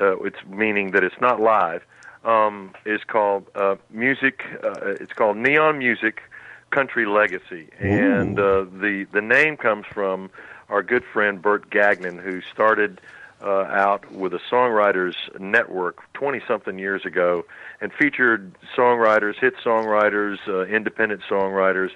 [0.00, 1.82] Uh, it's meaning that it's not live.
[2.24, 4.44] Um, is called uh, music.
[4.62, 6.22] Uh, it's called Neon Music
[6.70, 10.30] Country Legacy, and uh, the the name comes from
[10.68, 13.00] our good friend Bert Gagnon, who started
[13.42, 17.44] uh, out with a songwriters network 20 something years ago
[17.80, 21.90] and featured songwriters, hit songwriters, uh, independent songwriters.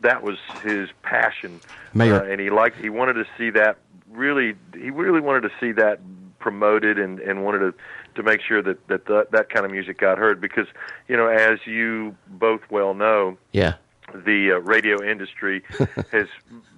[0.00, 1.60] That was his passion,
[1.94, 2.22] Mayor.
[2.22, 2.78] Uh, and he liked.
[2.78, 3.78] He wanted to see that
[4.10, 4.54] really.
[4.72, 6.00] He really wanted to see that
[6.38, 7.74] promoted, and and wanted to
[8.14, 10.66] to make sure that that that, that kind of music got heard because
[11.06, 13.74] you know, as you both well know, Yeah.
[14.14, 15.62] The uh, radio industry
[16.12, 16.26] has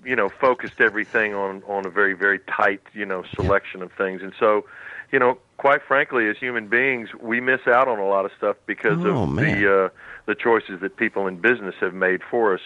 [0.05, 4.23] you know focused everything on on a very very tight you know selection of things
[4.23, 4.65] and so
[5.13, 8.57] you know quite frankly as human beings we miss out on a lot of stuff
[8.67, 9.61] because Oh, of man.
[9.61, 9.89] the uh
[10.27, 12.61] the choices that people in business have made for us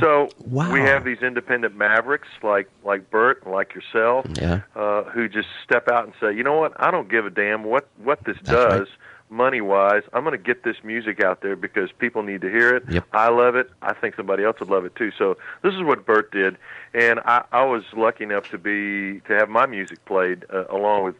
[0.00, 0.70] so Wow.
[0.72, 4.60] we have these independent mavericks like like Bert and like yourself Yeah.
[4.76, 7.64] uh who just step out and say you know what I don't give a damn
[7.64, 8.88] what what this That's right.
[9.30, 12.74] Money wise, I'm going to get this music out there because people need to hear
[12.76, 12.84] it.
[12.88, 13.04] Yep.
[13.12, 13.70] I love it.
[13.82, 15.10] I think somebody else would love it too.
[15.18, 16.56] So this is what Bert did,
[16.94, 21.04] and I, I was lucky enough to be to have my music played uh, along
[21.04, 21.14] with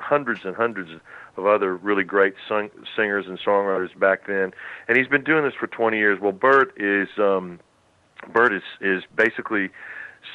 [0.00, 0.90] hundreds and hundreds
[1.36, 4.52] of other really great sung, singers and songwriters back then.
[4.88, 6.20] And he's been doing this for 20 years.
[6.20, 7.60] Well, Bert is um,
[8.32, 9.70] Bert is is basically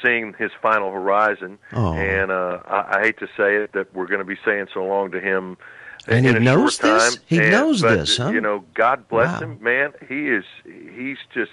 [0.04, 1.94] seeing his final horizon, Oh.
[1.94, 4.84] and uh, I, I hate to say it that we're going to be saying so
[4.84, 5.56] long to him.
[6.06, 7.14] And he knows this?
[7.14, 7.22] time.
[7.26, 8.30] He And- knows but, this, huh?
[8.30, 9.48] You know, God bless Wow.
[9.48, 9.92] him, man.
[10.08, 10.44] He is.
[10.64, 11.52] He's just.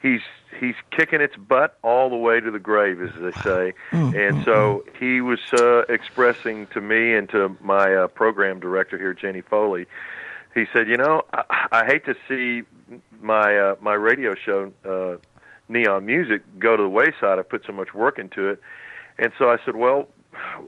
[0.00, 0.20] He's
[0.58, 3.72] he's kicking its butt all the way to the grave, as they say.
[3.92, 9.14] And so he was uh, expressing to me and to my uh, program director here,
[9.14, 9.86] Jenny Foley.
[10.54, 12.64] He said, "You know, I, I hate to see
[13.20, 15.18] my uh, my radio show, uh,
[15.68, 17.38] Neon Music, go to the wayside.
[17.38, 18.60] I put so much work into it."
[19.20, 20.08] And so I said, "Well,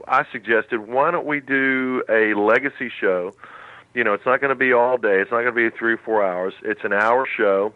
[0.07, 3.33] I suggested, why don't we do a legacy show?"
[3.95, 5.21] you know, it's not going to be all day.
[5.21, 6.53] It's not going to be three or four hours.
[6.61, 7.73] It's an hour show.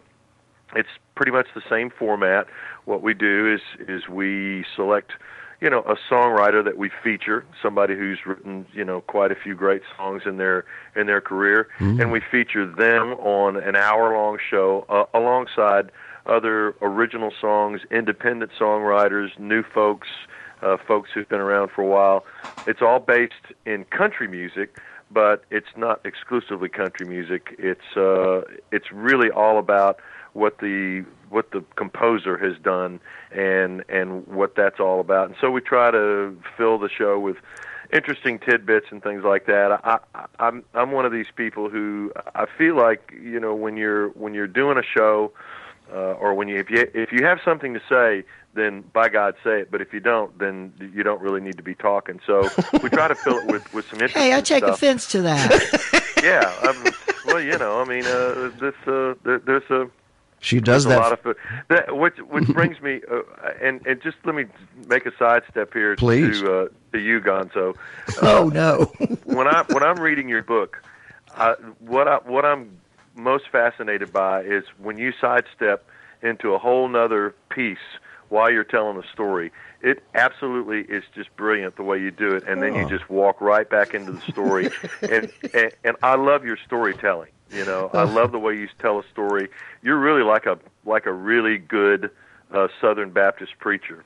[0.76, 2.46] It's pretty much the same format.
[2.84, 5.12] What we do is is we select,
[5.60, 9.54] you know, a songwriter that we feature, somebody who's written, you know, quite a few
[9.54, 11.68] great songs in their in their career,
[12.00, 15.90] and we feature them on an hour long show uh, alongside
[16.26, 20.08] other original songs, independent songwriters, new folks,
[20.62, 22.24] uh, folks who've been around for a while.
[22.66, 23.34] It's all based
[23.66, 24.76] in country music
[25.10, 27.54] but it's not exclusively country music.
[27.58, 29.98] It's uh, it's really all about
[30.32, 33.00] what the what the composer has done
[33.32, 35.26] and and what that's all about.
[35.26, 37.36] And so we try to fill the show with
[37.92, 39.80] interesting tidbits and things like that.
[39.84, 43.76] I, I I'm I'm one of these people who I feel like you know when
[43.76, 45.32] you're when you're doing a show
[45.92, 49.34] uh, or when you if you if you have something to say, then by God
[49.44, 49.70] say it.
[49.70, 52.20] But if you don't, then you don't really need to be talking.
[52.26, 52.48] So
[52.82, 54.22] we try to fill it with with some interesting.
[54.22, 54.76] Hey, I take stuff.
[54.76, 55.96] offense to that.
[56.22, 56.84] Yeah, um,
[57.24, 59.88] well, you know, I mean, uh, this uh, there, there's a
[60.40, 60.98] She does there's a that.
[60.98, 61.36] lot of
[61.68, 63.22] that, which which brings me uh,
[63.62, 64.44] and and just let me
[64.86, 66.42] make a sidestep here Please.
[66.42, 67.74] to uh, to you, Gonzo.
[68.22, 68.92] oh no.
[69.24, 70.82] when I when I'm reading your book,
[71.34, 72.76] I, what I what I'm
[73.14, 75.86] most fascinated by is when you sidestep
[76.22, 77.78] into a whole nother piece
[78.30, 79.52] while you're telling a story.
[79.82, 82.88] It absolutely is just brilliant the way you do it, and then you Oh.
[82.88, 84.70] just walk right back into the story.
[85.02, 87.30] and, and and I love your storytelling.
[87.50, 88.06] You know, I oh.
[88.06, 89.48] love the way you tell a story.
[89.82, 92.10] You're really like a like a really good
[92.52, 94.02] uh, Southern Baptist preacher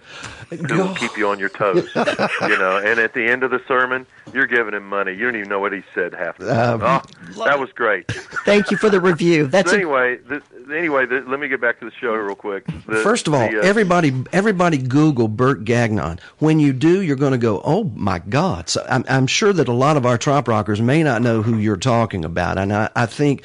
[0.50, 1.88] who will keep you on your toes.
[1.94, 5.12] you know, and at the end of the sermon, you're giving him money.
[5.12, 6.82] You don't even know what he said half the time.
[6.82, 7.02] Um,
[7.36, 8.10] oh, that was great.
[8.44, 9.46] Thank you for the review.
[9.46, 12.34] That's So a, anyway, th anyway, th let me get back to the show real
[12.34, 12.66] quick.
[12.86, 16.18] The- First of all, the, uh, everybody, everybody, Google Bert Gagnon.
[16.38, 19.68] When you do, you're going to go, "Oh my God!" So I'm, I'm sure that
[19.68, 22.90] a lot of our trop rockers may not know who you're talking about, and I,
[22.94, 23.42] I think,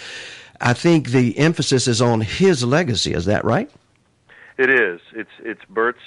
[0.60, 3.14] I think the emphasis is on his legacy.
[3.14, 3.70] Is that right?
[4.60, 5.00] It is.
[5.14, 6.04] It's it's Bert's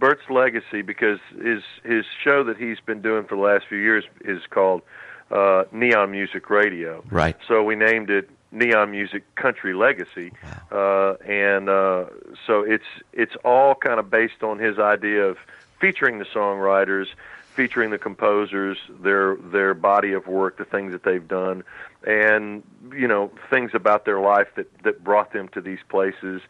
[0.00, 4.02] Bert's legacy because his his show that he's been doing for the last few years
[4.24, 4.82] is called
[5.30, 7.04] uh, Neon Music Radio.
[7.08, 7.36] Right.
[7.46, 10.32] So we named it Neon Music Country Legacy,
[10.72, 12.06] uh, and uh,
[12.44, 15.38] so it's it's all kind of based on his idea of
[15.80, 17.06] featuring the songwriters,
[17.54, 21.62] featuring the composers, their their body of work, the things that they've done,
[22.04, 26.42] and you know things about their life that that brought them to these places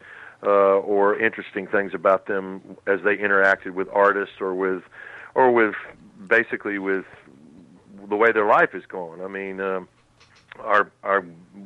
[0.45, 4.83] uh, or interesting things about them as they interacted with artists or with
[5.33, 5.75] or with
[6.27, 7.05] basically with
[8.09, 9.21] the way their life is going.
[9.21, 9.87] I mean, um,
[10.59, 11.21] our our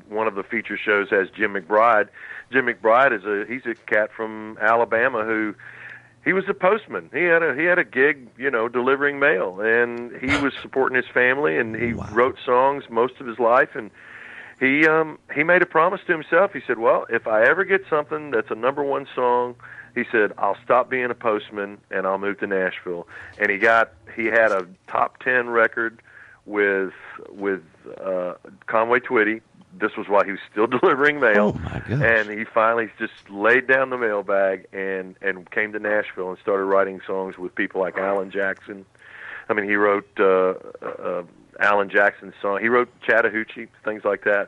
[0.08, 2.10] one of the feature shows has Jim McBride.
[2.52, 5.54] Jim McBride is a he's a cat from Alabama who
[6.26, 7.10] he was a postman.
[7.14, 10.96] He had a he had a gig, you know, delivering mail, and he was supporting
[10.96, 13.90] his family, and he wrote songs most of his life, and
[14.60, 16.54] he um he made a promise to himself.
[16.54, 19.56] He said, "Well, if I ever get something that's a number one song."
[19.96, 23.08] He said, "I'll stop being a postman and I'll move to Nashville."
[23.40, 26.02] And he got he had a top ten record
[26.46, 26.94] with
[27.30, 27.64] with
[28.04, 28.36] uh,
[28.68, 29.42] Conway Twitty.
[29.80, 33.90] This was while he was still delivering mail, Oh, and he finally just laid down
[33.90, 38.30] the mailbag and and came to Nashville and started writing songs with people like Alan
[38.32, 38.86] Jackson.
[39.50, 40.54] I mean, he wrote uh,
[40.86, 41.24] uh,
[41.60, 42.60] Alan Jackson's song.
[42.62, 44.48] He wrote Chattahoochee, things like that.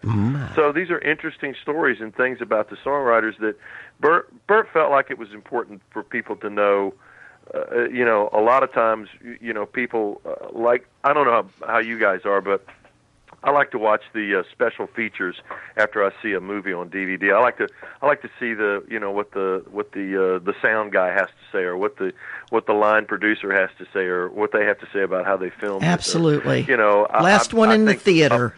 [0.55, 3.55] So these are interesting stories and things about the songwriters that
[3.99, 6.93] Bert Bert felt like it was important for people to know.
[7.53, 11.25] Uh, you know, a lot of times, you- you know, people uh, like I don't
[11.25, 12.65] know how, how you guys are, but
[13.43, 15.37] I like to watch the uh, special features
[15.75, 17.33] after I see a movie on DVD.
[17.35, 17.67] I like to
[18.01, 21.07] I like to see the you know what the what the uh, the sound guy
[21.11, 22.13] has to say or what the
[22.49, 25.37] what the line producer has to say or what they have to say about how
[25.37, 25.81] they filmed.
[25.83, 26.61] it, or, absolutely.
[26.63, 28.55] you know, I- last I- one I in the theater.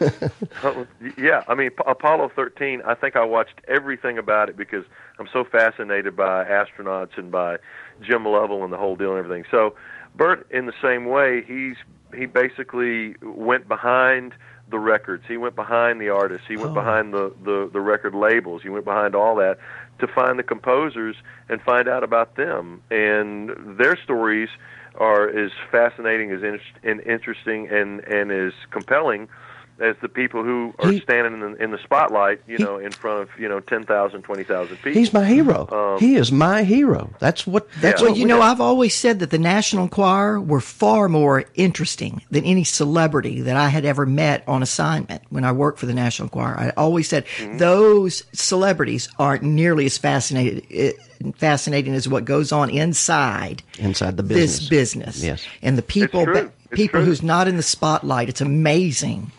[0.00, 0.84] uh,
[1.16, 2.82] yeah, I mean Apollo 13.
[2.84, 4.84] I think I watched everything about it because
[5.18, 7.56] I'm so fascinated by astronauts and by
[8.02, 9.44] Jim Lovell and the whole deal and everything.
[9.50, 9.74] So
[10.14, 11.76] Bert, in the same way, he's
[12.16, 14.34] he basically went behind
[14.68, 15.24] the records.
[15.28, 16.46] He went behind the artists.
[16.48, 16.74] He went oh.
[16.74, 18.62] behind the, the the record labels.
[18.62, 19.58] He went behind all that
[20.00, 21.16] to find the composers
[21.48, 24.48] and find out about them and their stories
[24.96, 29.28] are as fascinating as in, and interesting and and as compelling
[29.78, 32.92] as the people who are He- standing in the, in the spotlight, you know, in
[32.92, 34.92] front of you know 10,000, 20,000 people.
[34.92, 35.96] He's my hero.
[36.00, 37.10] he is my hero.
[37.18, 37.68] That's what.
[37.80, 38.06] That's Yeah.
[38.08, 41.44] what Well, you we- know, I've always said that the National Enquirer were far more
[41.54, 45.86] interesting than any celebrity that I had ever met on assignment when I worked for
[45.86, 46.58] the National Enquirer.
[46.58, 47.58] I always said Mm-hmm.
[47.58, 50.92] those celebrities aren't nearly as fascinated, eh,
[51.36, 54.68] fascinating as what goes on inside Inside the this business.
[55.16, 55.22] business.
[55.24, 55.46] Yes.
[55.62, 57.04] and the people, ba- people true.
[57.06, 58.28] who's not in the spotlight.
[58.28, 59.30] It's amazing.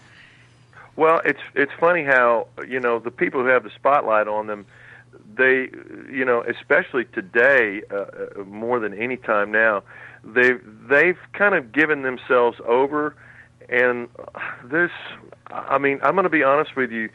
[0.97, 4.65] Well, it's it's funny how you know the people who have the spotlight on them,
[5.35, 5.69] they
[6.11, 9.83] you know especially today uh, uh, more than any time now,
[10.25, 10.53] they
[10.89, 13.15] they've kind of given themselves over,
[13.69, 14.09] and
[14.65, 14.91] there's
[15.51, 17.09] I mean I'm going to be honest with you,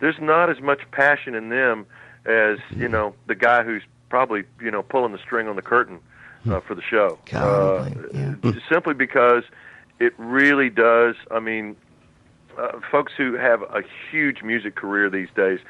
[0.00, 1.86] there's not as much passion in them
[2.26, 6.00] as you know the guy who's probably you know pulling the string on the curtain
[6.50, 7.18] uh, for the show.
[7.32, 7.88] Uh,
[8.68, 9.44] Simply because
[10.00, 11.14] it really does.
[11.30, 11.76] I mean,
[12.58, 15.60] uh, folks who have a huge music career these days,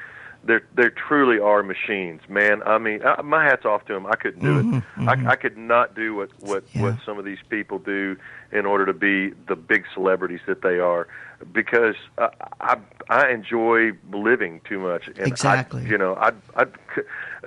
[0.43, 2.63] they're they truly are machines, man.
[2.63, 4.05] I mean, uh, my hats off to them.
[4.05, 4.83] I couldn't do it.
[5.07, 6.81] I, I could not do what what Yeah.
[6.83, 8.15] what some of these people do
[8.51, 11.07] in order to be the big celebrities that they are,
[11.51, 12.29] because uh,
[12.61, 12.77] I
[13.09, 15.07] I enjoy living too much.
[15.07, 15.83] And Exactly.
[15.83, 16.71] I, you know, I'd I'd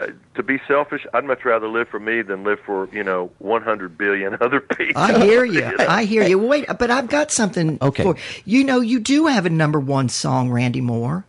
[0.00, 3.30] uh, to be selfish, I'd much rather live for me than live for you know
[3.38, 5.00] 100 billion other people.
[5.02, 5.74] I hear you.
[5.78, 6.38] I hear you.
[6.38, 7.78] Wait, but I've got something.
[7.80, 8.02] Okay.
[8.02, 11.24] For, you know, you do have a number one song, Randy Moore.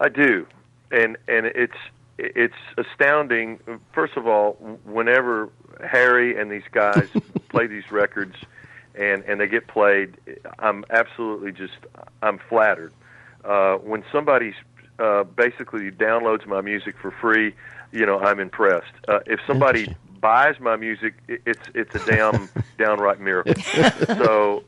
[0.00, 0.46] I do,
[0.90, 1.76] and and it's
[2.18, 3.60] it's astounding.
[3.92, 4.52] First of all,
[4.84, 5.50] whenever
[5.84, 7.08] Harry and these guys
[7.48, 8.36] play these records,
[8.94, 10.16] and and they get played,
[10.58, 11.74] I'm absolutely just
[12.22, 12.92] I'm flattered.
[13.44, 14.54] Uh, when somebody
[14.98, 17.54] uh, basically downloads my music for free,
[17.92, 18.92] you know I'm impressed.
[19.08, 23.54] Uh, if somebody buys my music, it, it's it's a damn downright miracle.
[24.06, 24.64] So.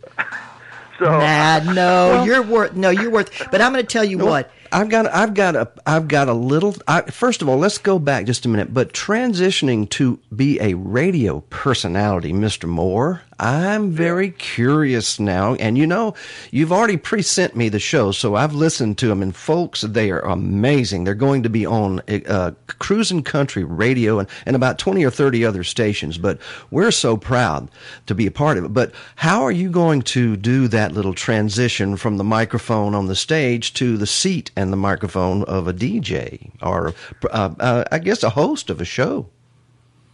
[0.98, 2.74] So Nah, no, you're worth.
[2.74, 3.30] No, you're worth.
[3.52, 4.50] But I'm going to tell you what.
[4.70, 7.98] I've got I've got a I've got a little I, first of all let's go
[7.98, 12.68] back just a minute but transitioning to be a radio personality Mr.
[12.68, 16.14] Moore I'm very curious now and you know
[16.50, 20.20] you've already pre-sent me the show so I've listened to them and folks they are
[20.20, 25.10] amazing they're going to be on uh, cruising country radio and, and about 20 or
[25.10, 26.38] 30 other stations but
[26.70, 27.70] we're so proud
[28.06, 31.14] to be a part of it but how are you going to do that little
[31.14, 35.72] transition from the microphone on the stage to the seat and the microphone of a
[35.72, 36.92] DJ or
[37.30, 39.28] uh, uh, I guess a host of a show.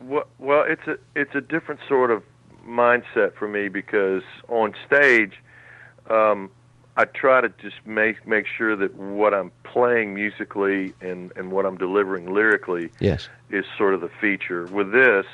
[0.02, 2.22] Well, well, it's a it's a different sort of
[2.66, 5.32] mindset for me because on stage,
[6.10, 6.50] um,
[6.98, 11.64] I try to just make make sure that what I'm playing musically and and what
[11.64, 13.30] I'm delivering lyrically Yes.
[13.48, 14.66] is sort of the feature.
[14.66, 15.24] With this,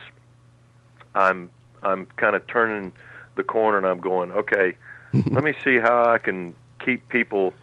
[1.16, 1.51] I'm
[1.83, 2.92] I'm kind of turning
[3.35, 4.77] the corner and I'm going, okay,
[5.12, 7.55] let me see how I can keep people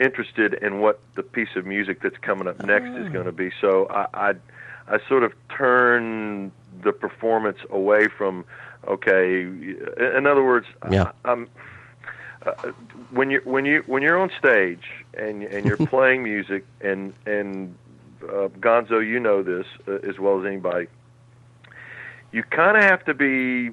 [0.00, 3.50] interested in what the piece of music that's coming up next is going to be.
[3.60, 4.34] So I, I
[4.88, 6.52] I sort of turn
[6.82, 8.44] the performance away from
[8.86, 9.42] okay.
[9.42, 11.12] In other words, Yeah.
[11.24, 11.48] I, I'm
[12.44, 12.52] uh,
[13.10, 17.74] when you when you when you're on stage and and you're playing music and and
[18.22, 20.86] uh, Gonzo, you know this uh, as well as anybody.
[22.32, 23.70] You kind of have to be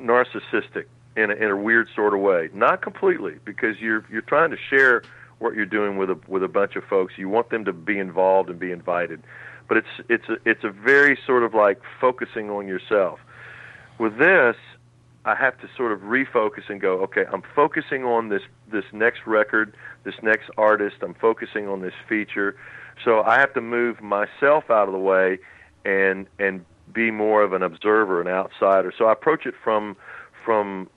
[0.00, 4.50] narcissistic in a, in a weird sort of way, not completely, because you're you're trying
[4.50, 5.02] to share
[5.38, 7.14] what you're doing with a with a bunch of folks.
[7.16, 9.22] You want them to be involved and be invited,
[9.68, 13.20] but it's it's a it's a very sort of like focusing on yourself.
[13.98, 14.56] With this,
[15.24, 19.26] I have to sort of refocus and go, okay, I'm focusing on this this next
[19.26, 19.74] record,
[20.04, 20.96] this next artist.
[21.02, 22.56] I'm focusing on this feature,
[23.04, 25.38] so I have to move myself out of the way
[25.84, 28.92] and and be more of an observer, an outsider.
[28.96, 29.96] So I approach it from
[30.44, 30.88] from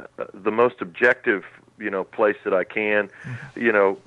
[0.00, 1.44] uh, the most objective,
[1.78, 3.10] you know, place that I can.
[3.54, 3.98] You know,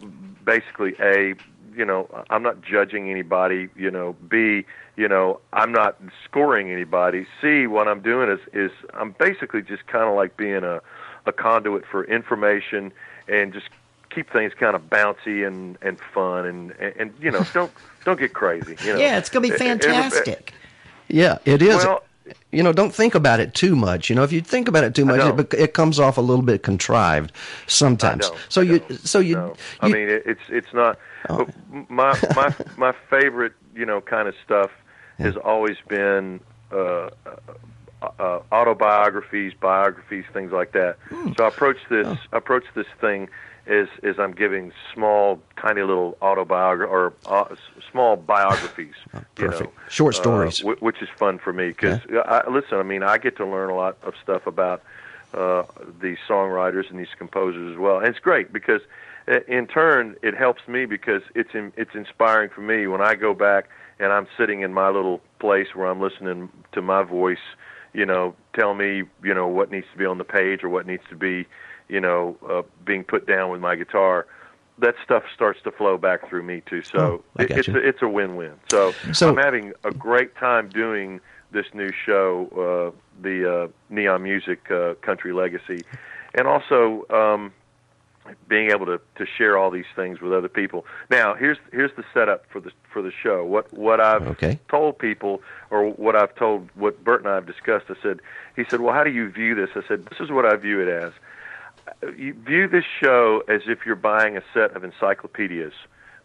[0.45, 1.35] basically, a
[1.75, 3.69] you know, I'm not judging anybody.
[3.75, 7.25] You know, b you know, I'm not scoring anybody.
[7.41, 10.81] C, what I'm doing is is I'm basically just kind of like being a
[11.25, 12.91] a conduit for information
[13.27, 13.69] and just
[14.09, 17.71] keep things kind of bouncy and and fun and and, and you know don't
[18.03, 18.75] don't get crazy.
[18.83, 20.53] You know, Yeah, it's going to be Every- fantastic.
[21.07, 21.77] Yeah, it is.
[21.77, 22.03] Well-
[22.51, 24.09] you know, don't think about it too much.
[24.09, 26.43] You know, if you think about it too much, it, it comes off a little
[26.43, 27.31] bit contrived
[27.67, 28.31] sometimes.
[28.49, 29.55] So you, so you, No.
[29.81, 30.97] I you- mean, it's it's not.
[31.29, 31.47] Oh.
[31.89, 34.71] My my my favorite, you know, kind of stuff
[35.17, 36.39] has always been
[36.71, 37.09] uh, uh,
[38.19, 40.97] uh, autobiographies, biographies, things like that.
[41.09, 41.33] Hmm.
[41.37, 42.37] So I approach this Oh.
[42.37, 43.27] approach this thing
[43.67, 47.55] as as I'm giving small, tiny little autobiography or uh,
[47.91, 48.08] small
[48.49, 48.95] biographies.
[49.13, 49.75] you perfect.
[49.75, 50.59] know, Short uh, stories.
[50.59, 52.77] wh- which is fun for me because I, listen.
[52.77, 54.81] I mean, I get to learn a lot of stuff about
[55.33, 55.63] uh,
[56.01, 57.97] these songwriters and these composers as well.
[57.99, 58.81] And it's great because
[59.27, 63.15] uh, in turn it helps me because it's in, it's inspiring for me when I
[63.15, 63.69] go back
[63.99, 67.37] and I'm sitting in my little place where I'm listening to my voice,
[67.93, 70.87] you know, tell me, you know, what needs to be on the page or what
[70.87, 71.45] needs to be,
[71.89, 74.25] you know, uh, being put down with my guitar.
[74.79, 76.81] That stuff starts to flow back through me too.
[76.83, 76.97] So
[77.37, 77.75] Oh, it, it's you.
[77.75, 78.53] a, it's a win-win.
[78.71, 81.19] So, So- I'm having a great time doing
[81.51, 85.81] this new show, uh, the uh, Neon Music uh, Country Legacy,
[86.35, 87.51] and also um,
[88.47, 90.85] being able to, to share all these things with other people.
[91.09, 93.43] Now, here's here's the setup for the for the show.
[93.43, 94.59] What what I've Okay.
[94.69, 97.85] told people, or what I've told, what Bert and I have discussed.
[97.89, 98.19] I said,
[98.55, 99.71] he said, well, how do you view this?
[99.75, 101.11] I said, this is what I view it as.
[102.17, 105.73] You view this show as if you're buying a set of encyclopedias,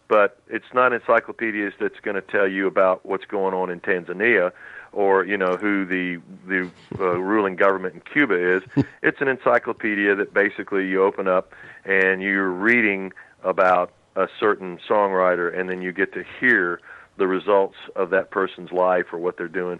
[0.07, 4.51] but it's not encyclopedias that's going to tell you about what's going on in Tanzania
[4.91, 8.63] or you know who the the uh, ruling government in Cuba is.
[9.03, 11.53] it's an encyclopedia that basically you open up
[11.83, 13.11] and you're reading
[13.43, 16.79] about a certain songwriter, and then you get to hear
[17.17, 19.79] the results of that person's life or what they're doing.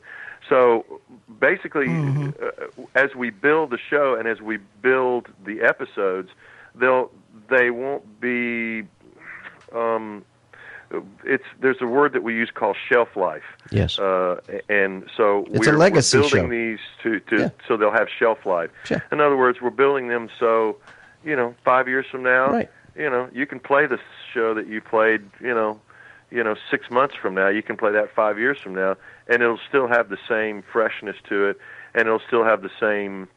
[0.50, 0.86] So
[1.40, 2.52] basically, uh,
[2.94, 6.30] as we build the show and as we build the episodes,
[6.76, 7.12] they'll
[7.50, 8.84] they won't be.
[9.74, 10.24] Um,
[11.26, 13.44] it's there's a word that we use called shelf life.
[13.72, 13.98] Yes.
[13.98, 14.40] Uh,
[14.70, 16.50] and so It's a we're, legacy we're building show.
[16.50, 17.50] these to, to Yeah.
[17.68, 18.70] so they'll have shelf life.
[18.86, 19.04] Sure.
[19.12, 20.78] In other words, we're building them so,
[21.26, 22.70] you know, five years from now, Right.
[22.96, 24.00] you know, you can play the
[24.32, 25.82] show that you played, you know,
[26.32, 27.50] you know, six months from now.
[27.50, 28.96] You can play that five years from now,
[29.28, 31.58] and it'll still have the same freshness to it,
[31.94, 33.28] and it'll still have the same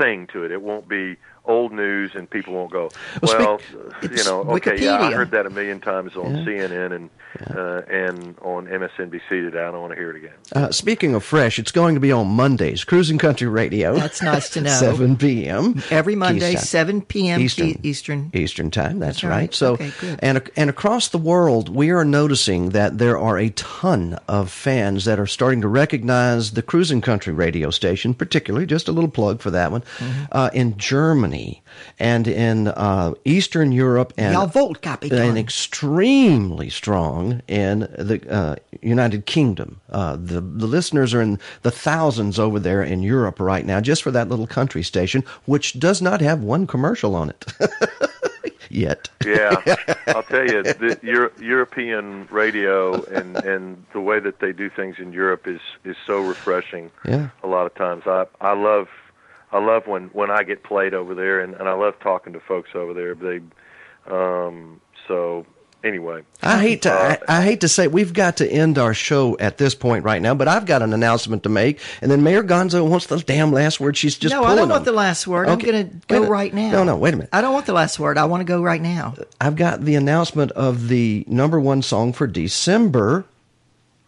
[0.00, 0.50] thing to it.
[0.50, 2.90] It won't be old news, and people won't go,
[3.22, 3.58] Well, well,
[4.00, 6.44] speak- you know, okay, yeah, I heard that a million times on Yeah.
[6.44, 7.10] CNN and
[7.56, 9.58] uh, and on MSNBC today.
[9.62, 10.34] I don't want to hear it again.
[10.54, 13.94] Uh, speaking of fresh, it's going to be on Mondays, Cruising Country Radio.
[13.96, 14.70] That's nice to know.
[14.78, 15.82] 7 p.m.
[15.90, 16.66] Every Monday, Keystone.
[17.00, 17.40] 7 p.m.
[17.40, 17.68] Eastern.
[17.68, 17.84] Eastern.
[17.86, 18.30] Eastern.
[18.34, 18.98] Eastern time.
[18.98, 19.30] That's, That's right.
[19.30, 19.54] right.
[19.54, 20.18] So, Okay, good.
[20.22, 25.06] and and across the world, we are noticing that there are a ton of fans
[25.06, 28.66] that are starting to recognize the Cruising Country radio station, particularly.
[28.66, 30.24] Just a little plug for that one Mm-hmm.
[30.32, 31.31] uh, in Germany
[31.98, 35.28] and in uh, Eastern Europe and Jawohl, Kapitän.
[35.28, 39.80] and extremely strong in the uh, United Kingdom.
[39.90, 44.02] Uh, the the listeners are in the thousands over there in Europe right now, just
[44.02, 47.46] for that little country station, which does not have one commercial on it
[48.70, 49.08] yet.
[49.24, 49.56] Yeah,
[50.08, 54.96] I'll tell you, the Euro- European radio and and the way that they do things
[54.98, 56.90] in Europe is is so refreshing.
[57.04, 57.28] Yeah.
[57.42, 58.88] A lot of times, I I love
[59.52, 62.40] I love when when I get played over there, and and I love talking to
[62.40, 63.14] folks over there.
[63.14, 63.40] They,
[64.10, 65.46] um, so
[65.84, 69.36] anyway, I hate to I, I hate to say we've got to end our show
[69.38, 72.42] at this point right now, but I've got an announcement to make, and then Mayor
[72.42, 73.96] Gonzo wants the damn last word.
[73.96, 74.94] She's just no, I don't want them.
[74.94, 75.48] the last word.
[75.48, 76.70] I'm going to go right now.
[76.70, 77.30] No, no, wait a minute.
[77.32, 78.16] I don't want the last word.
[78.16, 79.14] I want to go right now.
[79.40, 83.26] I've got the announcement of the number one song for December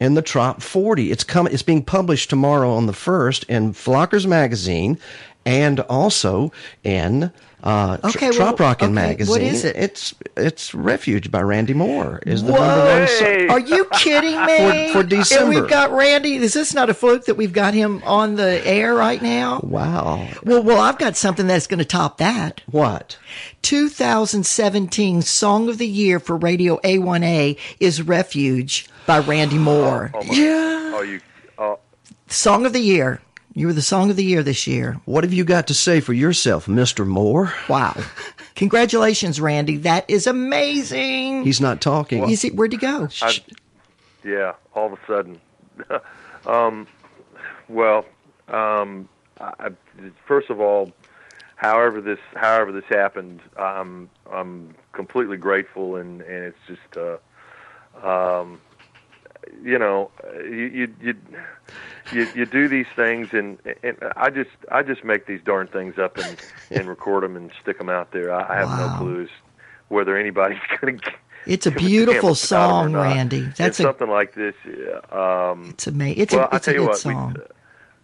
[0.01, 1.11] in the Trop 40.
[1.11, 1.53] It's coming.
[1.53, 4.99] It's being published tomorrow on the first in Flockers Magazine,
[5.47, 7.31] and also in
[7.63, 9.31] uh, Tr- Okay, well, Trop Rockin' okay, Magazine.
[9.33, 9.75] what is it?
[9.77, 12.21] It's it's Refuge by Randy Moore.
[12.27, 13.27] Is the number one song.
[13.27, 13.49] Hey!
[13.49, 14.93] Are you kidding me?
[14.93, 15.45] For- for December.
[15.45, 16.35] And we've got Randy.
[16.37, 19.61] Is this not a fluke that we've got him on the air right now?
[19.63, 20.29] Wow.
[20.45, 22.61] Well, well, I've got something that's going to top that.
[22.67, 23.17] What?
[23.63, 30.11] 2017 Song of the Year for Radio A1A is Refuge by Randy Moore.
[30.15, 30.93] oh my, Yeah.
[30.95, 31.21] oh you,
[31.59, 31.79] oh,
[32.29, 33.21] Song of the Year.
[33.57, 35.01] You were the Song of the Year this year.
[35.05, 37.07] What have you got to say for yourself, Mr.
[37.07, 37.53] Moore?
[37.69, 37.95] Wow.
[38.57, 39.77] Congratulations, Randy.
[39.77, 41.45] That is amazing.
[41.45, 42.29] He's not talking.
[42.29, 43.09] You see, where'd he go?
[43.23, 43.39] I,
[44.25, 45.41] yeah, all of a sudden.
[46.47, 46.89] um,
[47.69, 48.07] well,
[48.49, 49.09] um,
[49.41, 49.71] I,
[50.27, 50.93] first of all,
[51.57, 58.61] however this however this happened, I'm I'm completely grateful, and and it's just uh, um,
[59.63, 60.11] you know
[60.45, 61.15] you you you.
[62.11, 65.99] You, you do these things and, and I just I just make these darn things
[65.99, 66.39] up and,
[66.71, 68.33] and record them and stick them out there.
[68.33, 68.77] I, I have Wow.
[68.77, 69.31] no clues
[69.89, 71.13] whether anybody's going to
[71.47, 73.53] It's a beautiful song, Randy.
[73.57, 74.55] That's That's a something like this.
[74.67, 75.17] uh,
[75.53, 76.23] Um, it's amazing.
[76.23, 77.37] It's well, a I it's a tell you good what, song.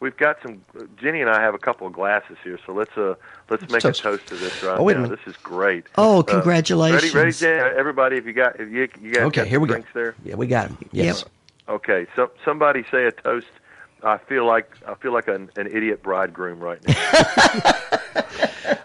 [0.00, 0.62] we, have got some.
[0.96, 3.14] Jenny and I have a couple of glasses here, so let's uh
[3.48, 4.00] let's make toast.
[4.00, 5.02] a toast to this right Oh, wait a now.
[5.04, 5.20] minute.
[5.24, 5.86] This is great.
[5.96, 7.14] Oh, Uh, congratulations.
[7.14, 7.72] ready, ready, Jen?
[7.78, 9.74] Everybody, if you got, if you, you guys okay, got here we some go.
[9.74, 10.16] drinks there.
[10.24, 10.78] Yeah, we got him.
[10.92, 11.24] Yes.
[11.70, 13.46] Okay, so somebody say a toast.
[14.02, 16.94] I feel like I feel like an, an idiot bridegroom right now.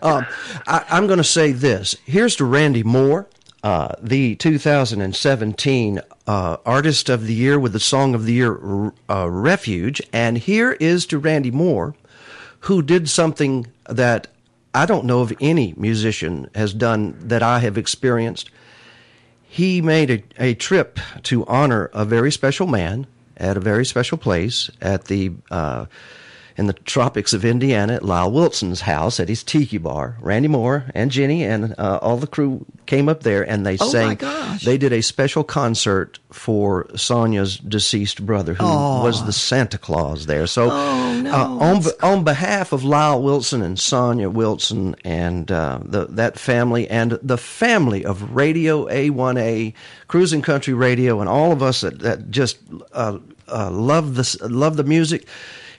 [0.67, 1.95] I, I'm going to say this.
[2.05, 3.27] Here's to Randy Moore,
[3.63, 9.29] uh, the 2017 uh, Artist of the Year with the Song of the Year, uh,
[9.29, 9.99] Refuge.
[10.13, 11.95] And here is to Randy Moore,
[12.61, 14.27] who did something that
[14.75, 18.51] I don't know of any musician has done that I have experienced.
[19.55, 24.17] He made a, a trip to honor a very special man at a very special
[24.17, 25.85] place at the uh,
[26.57, 30.17] in the tropics of Indiana at Lyle Wilson's house at his tiki bar.
[30.21, 33.85] Randy Moore and Jenny and uh, all the crew came up there and they Oh,
[33.85, 34.15] my sang.
[34.15, 34.63] gosh.
[34.63, 40.47] They did a special concert for Sonia's deceased brother, who was the Santa Claus there.
[40.47, 41.31] So, Oh, no.
[41.33, 46.39] uh, on be- on behalf of Lyle Wilson and Sonia Wilson and uh, the, that
[46.39, 49.73] family and the family of Radio A1A,
[50.07, 52.59] Cruising Country Radio, and all of us that, that just
[52.93, 53.17] uh,
[53.49, 55.25] uh, love this love the music.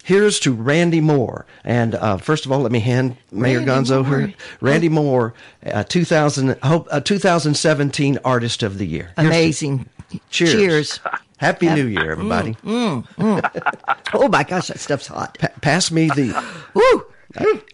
[0.06, 1.46] Here's to Randy Moore.
[1.64, 4.20] And uh, first of all, let me hand Mayor Randy Gonzo Moore.
[4.20, 4.34] here.
[4.60, 5.34] Randy Moore,
[5.66, 9.10] uh, 2000, hope, uh, 2017 Artist of the Year.
[9.16, 9.88] Here's to- Amazing.
[10.30, 10.52] Cheers.
[10.52, 11.00] Cheers.
[11.38, 12.56] Happy New Year, everybody.
[12.64, 13.02] Oh
[14.30, 15.36] my gosh, that stuff's hot.
[15.38, 16.32] Pa- pass me the.
[16.74, 17.06] Woo!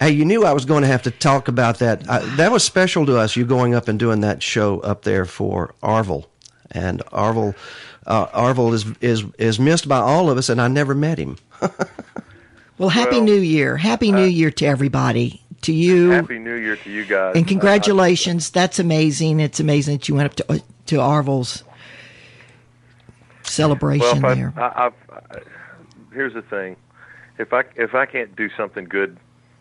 [0.01, 2.09] Hey, you knew I was going to have to talk about that.
[2.09, 3.37] Uh, that was special to us.
[3.37, 6.25] You going up and doing that show up there for Arvil,
[6.71, 7.55] and Arvil,
[8.07, 11.37] uh, Arvil is is is missed by all of us, and I never met him.
[12.79, 13.77] Well, happy Well, New Year.
[13.77, 15.43] Happy New Year to everybody.
[15.63, 16.11] To you.
[16.11, 17.37] Happy New Year to you guys.
[17.37, 18.51] and congratulations.
[18.51, 19.39] That's amazing.
[19.41, 21.63] It's amazing that you went up to to Arvil's
[23.43, 24.53] celebration if I, there.
[24.57, 25.39] I, I,
[26.13, 26.77] here's the thing:
[27.39, 29.17] if I if I can't do something good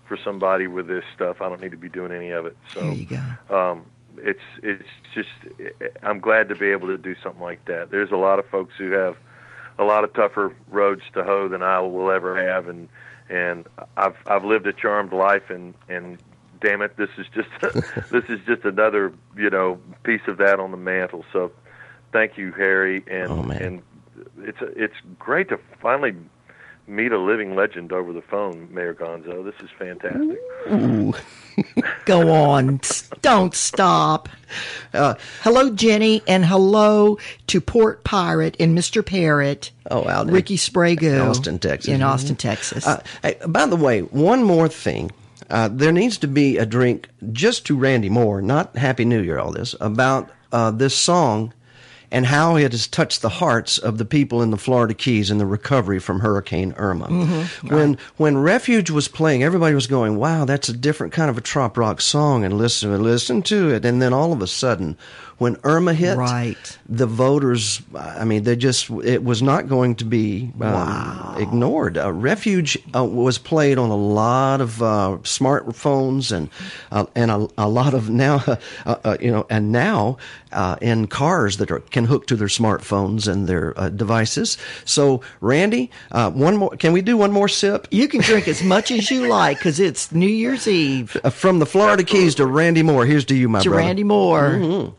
[0.07, 2.57] for somebody with this stuff, I don't need to be doing any of it.
[2.73, 3.55] So there you go.
[3.55, 3.85] um,
[4.17, 5.29] it's it's just
[6.03, 7.91] I'm glad to be able to do something like that.
[7.91, 9.17] There's a lot of folks who have
[9.79, 12.89] a lot of tougher roads to hoe than I will ever have, and
[13.29, 13.65] and
[13.97, 16.17] I've I've lived a charmed life, and and
[16.61, 17.49] damn it, this is just
[18.11, 21.25] this is just another you know piece of that on the mantle.
[21.33, 21.51] So
[22.11, 23.61] thank you, Harry, and Oh, man.
[23.61, 23.81] and
[24.43, 26.15] it's it's great to finally
[26.91, 29.43] meet a living legend over the phone, Mayor Gonzo.
[29.43, 30.37] This is fantastic.
[32.05, 32.81] Go on.
[33.21, 34.27] Don't stop.
[34.93, 37.17] Uh, hello, Jenny, and hello
[37.47, 39.05] to Port Pirate and Mr.
[39.05, 39.71] Parrot.
[39.89, 41.03] Oh, out in Ricky Sprague.
[41.05, 41.93] Austin, Texas.
[41.93, 42.05] In Mhm.
[42.07, 42.85] Austin, Texas.
[42.85, 45.11] Uh, hey, by the way, one more thing.
[45.49, 49.39] Uh, there needs to be a drink just to Randy Moore, not Happy New Year,
[49.39, 51.53] all this, about uh, this song
[52.11, 55.37] and how it has touched the hearts of the people in the Florida Keys in
[55.37, 57.07] the recovery from Hurricane Irma.
[57.07, 57.73] Mm-hmm.
[57.73, 61.41] When when Refuge was playing, everybody was going, "Wow, that's a different kind of a
[61.41, 63.85] trop rock song," and listen listen to it.
[63.85, 64.97] And then all of a sudden,
[65.41, 66.77] when Irma hit, Right.
[66.87, 71.97] the voters, I mean, they just, it was not going to be um, ignored.
[71.97, 76.47] Uh, Refuge uh, was played on a lot of uh, smartphones and
[76.91, 80.17] uh, and a, a lot of now, uh, uh, you know, and now
[80.51, 84.57] uh, in cars that are, can hook to their smartphones and their uh, devices.
[84.85, 87.87] So, Randy, uh, one more, can we do one more sip?
[87.89, 91.17] you can drink as much as you like because it's New Year's Eve.
[91.23, 93.05] Uh, from the Florida Keys to Randy Moore.
[93.07, 93.83] Here's to you, my To brother.
[93.87, 94.49] Randy Moore.
[94.51, 94.95] Mm-hmm.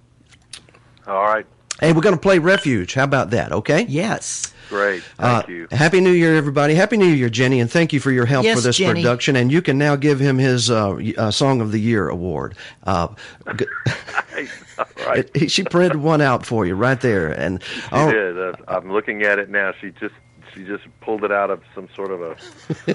[1.07, 1.47] All right,
[1.81, 2.95] Hey, we're going to play Refuge.
[2.95, 3.51] How about that?
[3.51, 3.87] Okay.
[3.89, 4.53] Yes.
[4.69, 5.03] great.
[5.19, 5.67] Uh, Thank you.
[5.73, 6.75] Happy New Year, everybody.
[6.75, 9.03] Happy New Year, Jenny, and thank you for your help Yes, for this Jenny.
[9.03, 9.35] production.
[9.35, 12.55] And you can now give him his uh, uh, Song of the Year award.
[12.85, 13.09] Uh,
[13.57, 13.67] g-
[14.79, 15.29] All right.
[15.35, 17.29] it- she printed one out for you right there.
[17.33, 18.39] And She oh, did.
[18.39, 19.73] Uh, I'm looking at it now.
[19.81, 20.15] She just
[20.55, 22.95] she just pulled it out of some sort of a.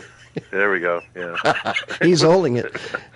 [0.51, 1.01] there we go.
[1.15, 1.35] Yeah.
[2.01, 2.75] he's holding it.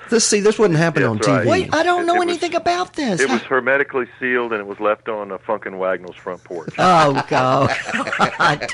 [0.10, 1.46] This see, this wouldn't happen That's on right.
[1.46, 1.50] TV.
[1.50, 3.22] Wait, I don't know it was- anything about this.
[3.22, 6.74] It was hermetically sealed and it was left on a Funk & Wagnall's front porch.
[6.78, 7.70] oh, God.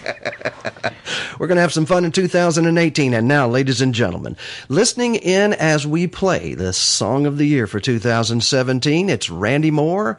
[1.39, 3.13] We're going to have some fun in 2018.
[3.13, 4.35] And now, ladies and gentlemen,
[4.69, 10.17] listening in as we play the Song of the Year for 2017, it's Randy Moore.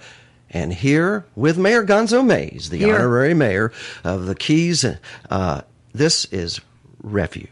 [0.51, 2.95] And here with Mayor Gonzo Mays, the Here.
[2.95, 3.71] honorary mayor
[4.03, 4.85] of the Keys,
[5.31, 5.61] uh,
[5.93, 6.61] this is
[7.03, 7.51] Refuge.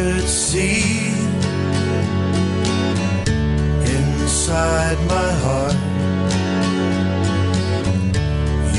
[0.00, 1.10] You could see
[3.98, 5.78] inside my heart,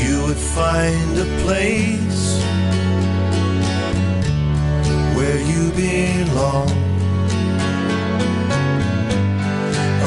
[0.01, 2.23] you would find a place
[5.15, 6.69] where you belong.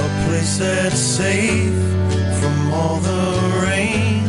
[0.04, 1.74] A place that's safe
[2.40, 3.26] from all the
[3.66, 4.22] rain,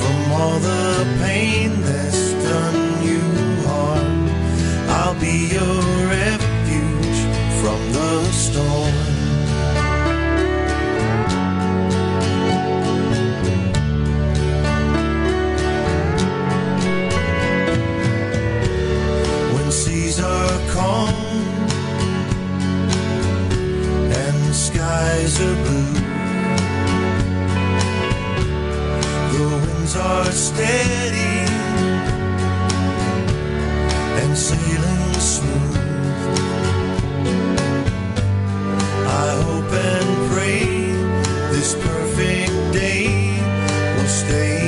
[0.00, 3.20] from all the pain that's done you
[3.66, 4.28] harm.
[4.90, 6.07] I'll be your
[7.68, 8.94] from the storm.
[19.54, 21.14] When seas are calm
[24.22, 25.94] and skies are blue,
[29.32, 31.34] the winds are steady
[34.22, 34.87] and sailing.
[39.18, 40.64] hope and pray
[41.50, 43.06] this perfect day
[43.96, 44.67] will stay.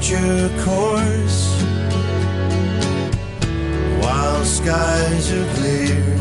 [0.00, 1.62] chart your course
[4.02, 6.18] while skies are clear.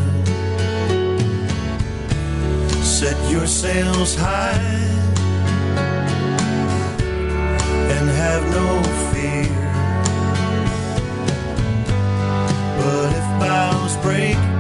[2.84, 4.59] Set your sails high
[7.95, 9.49] and have no fear.
[12.78, 14.53] But if bows break,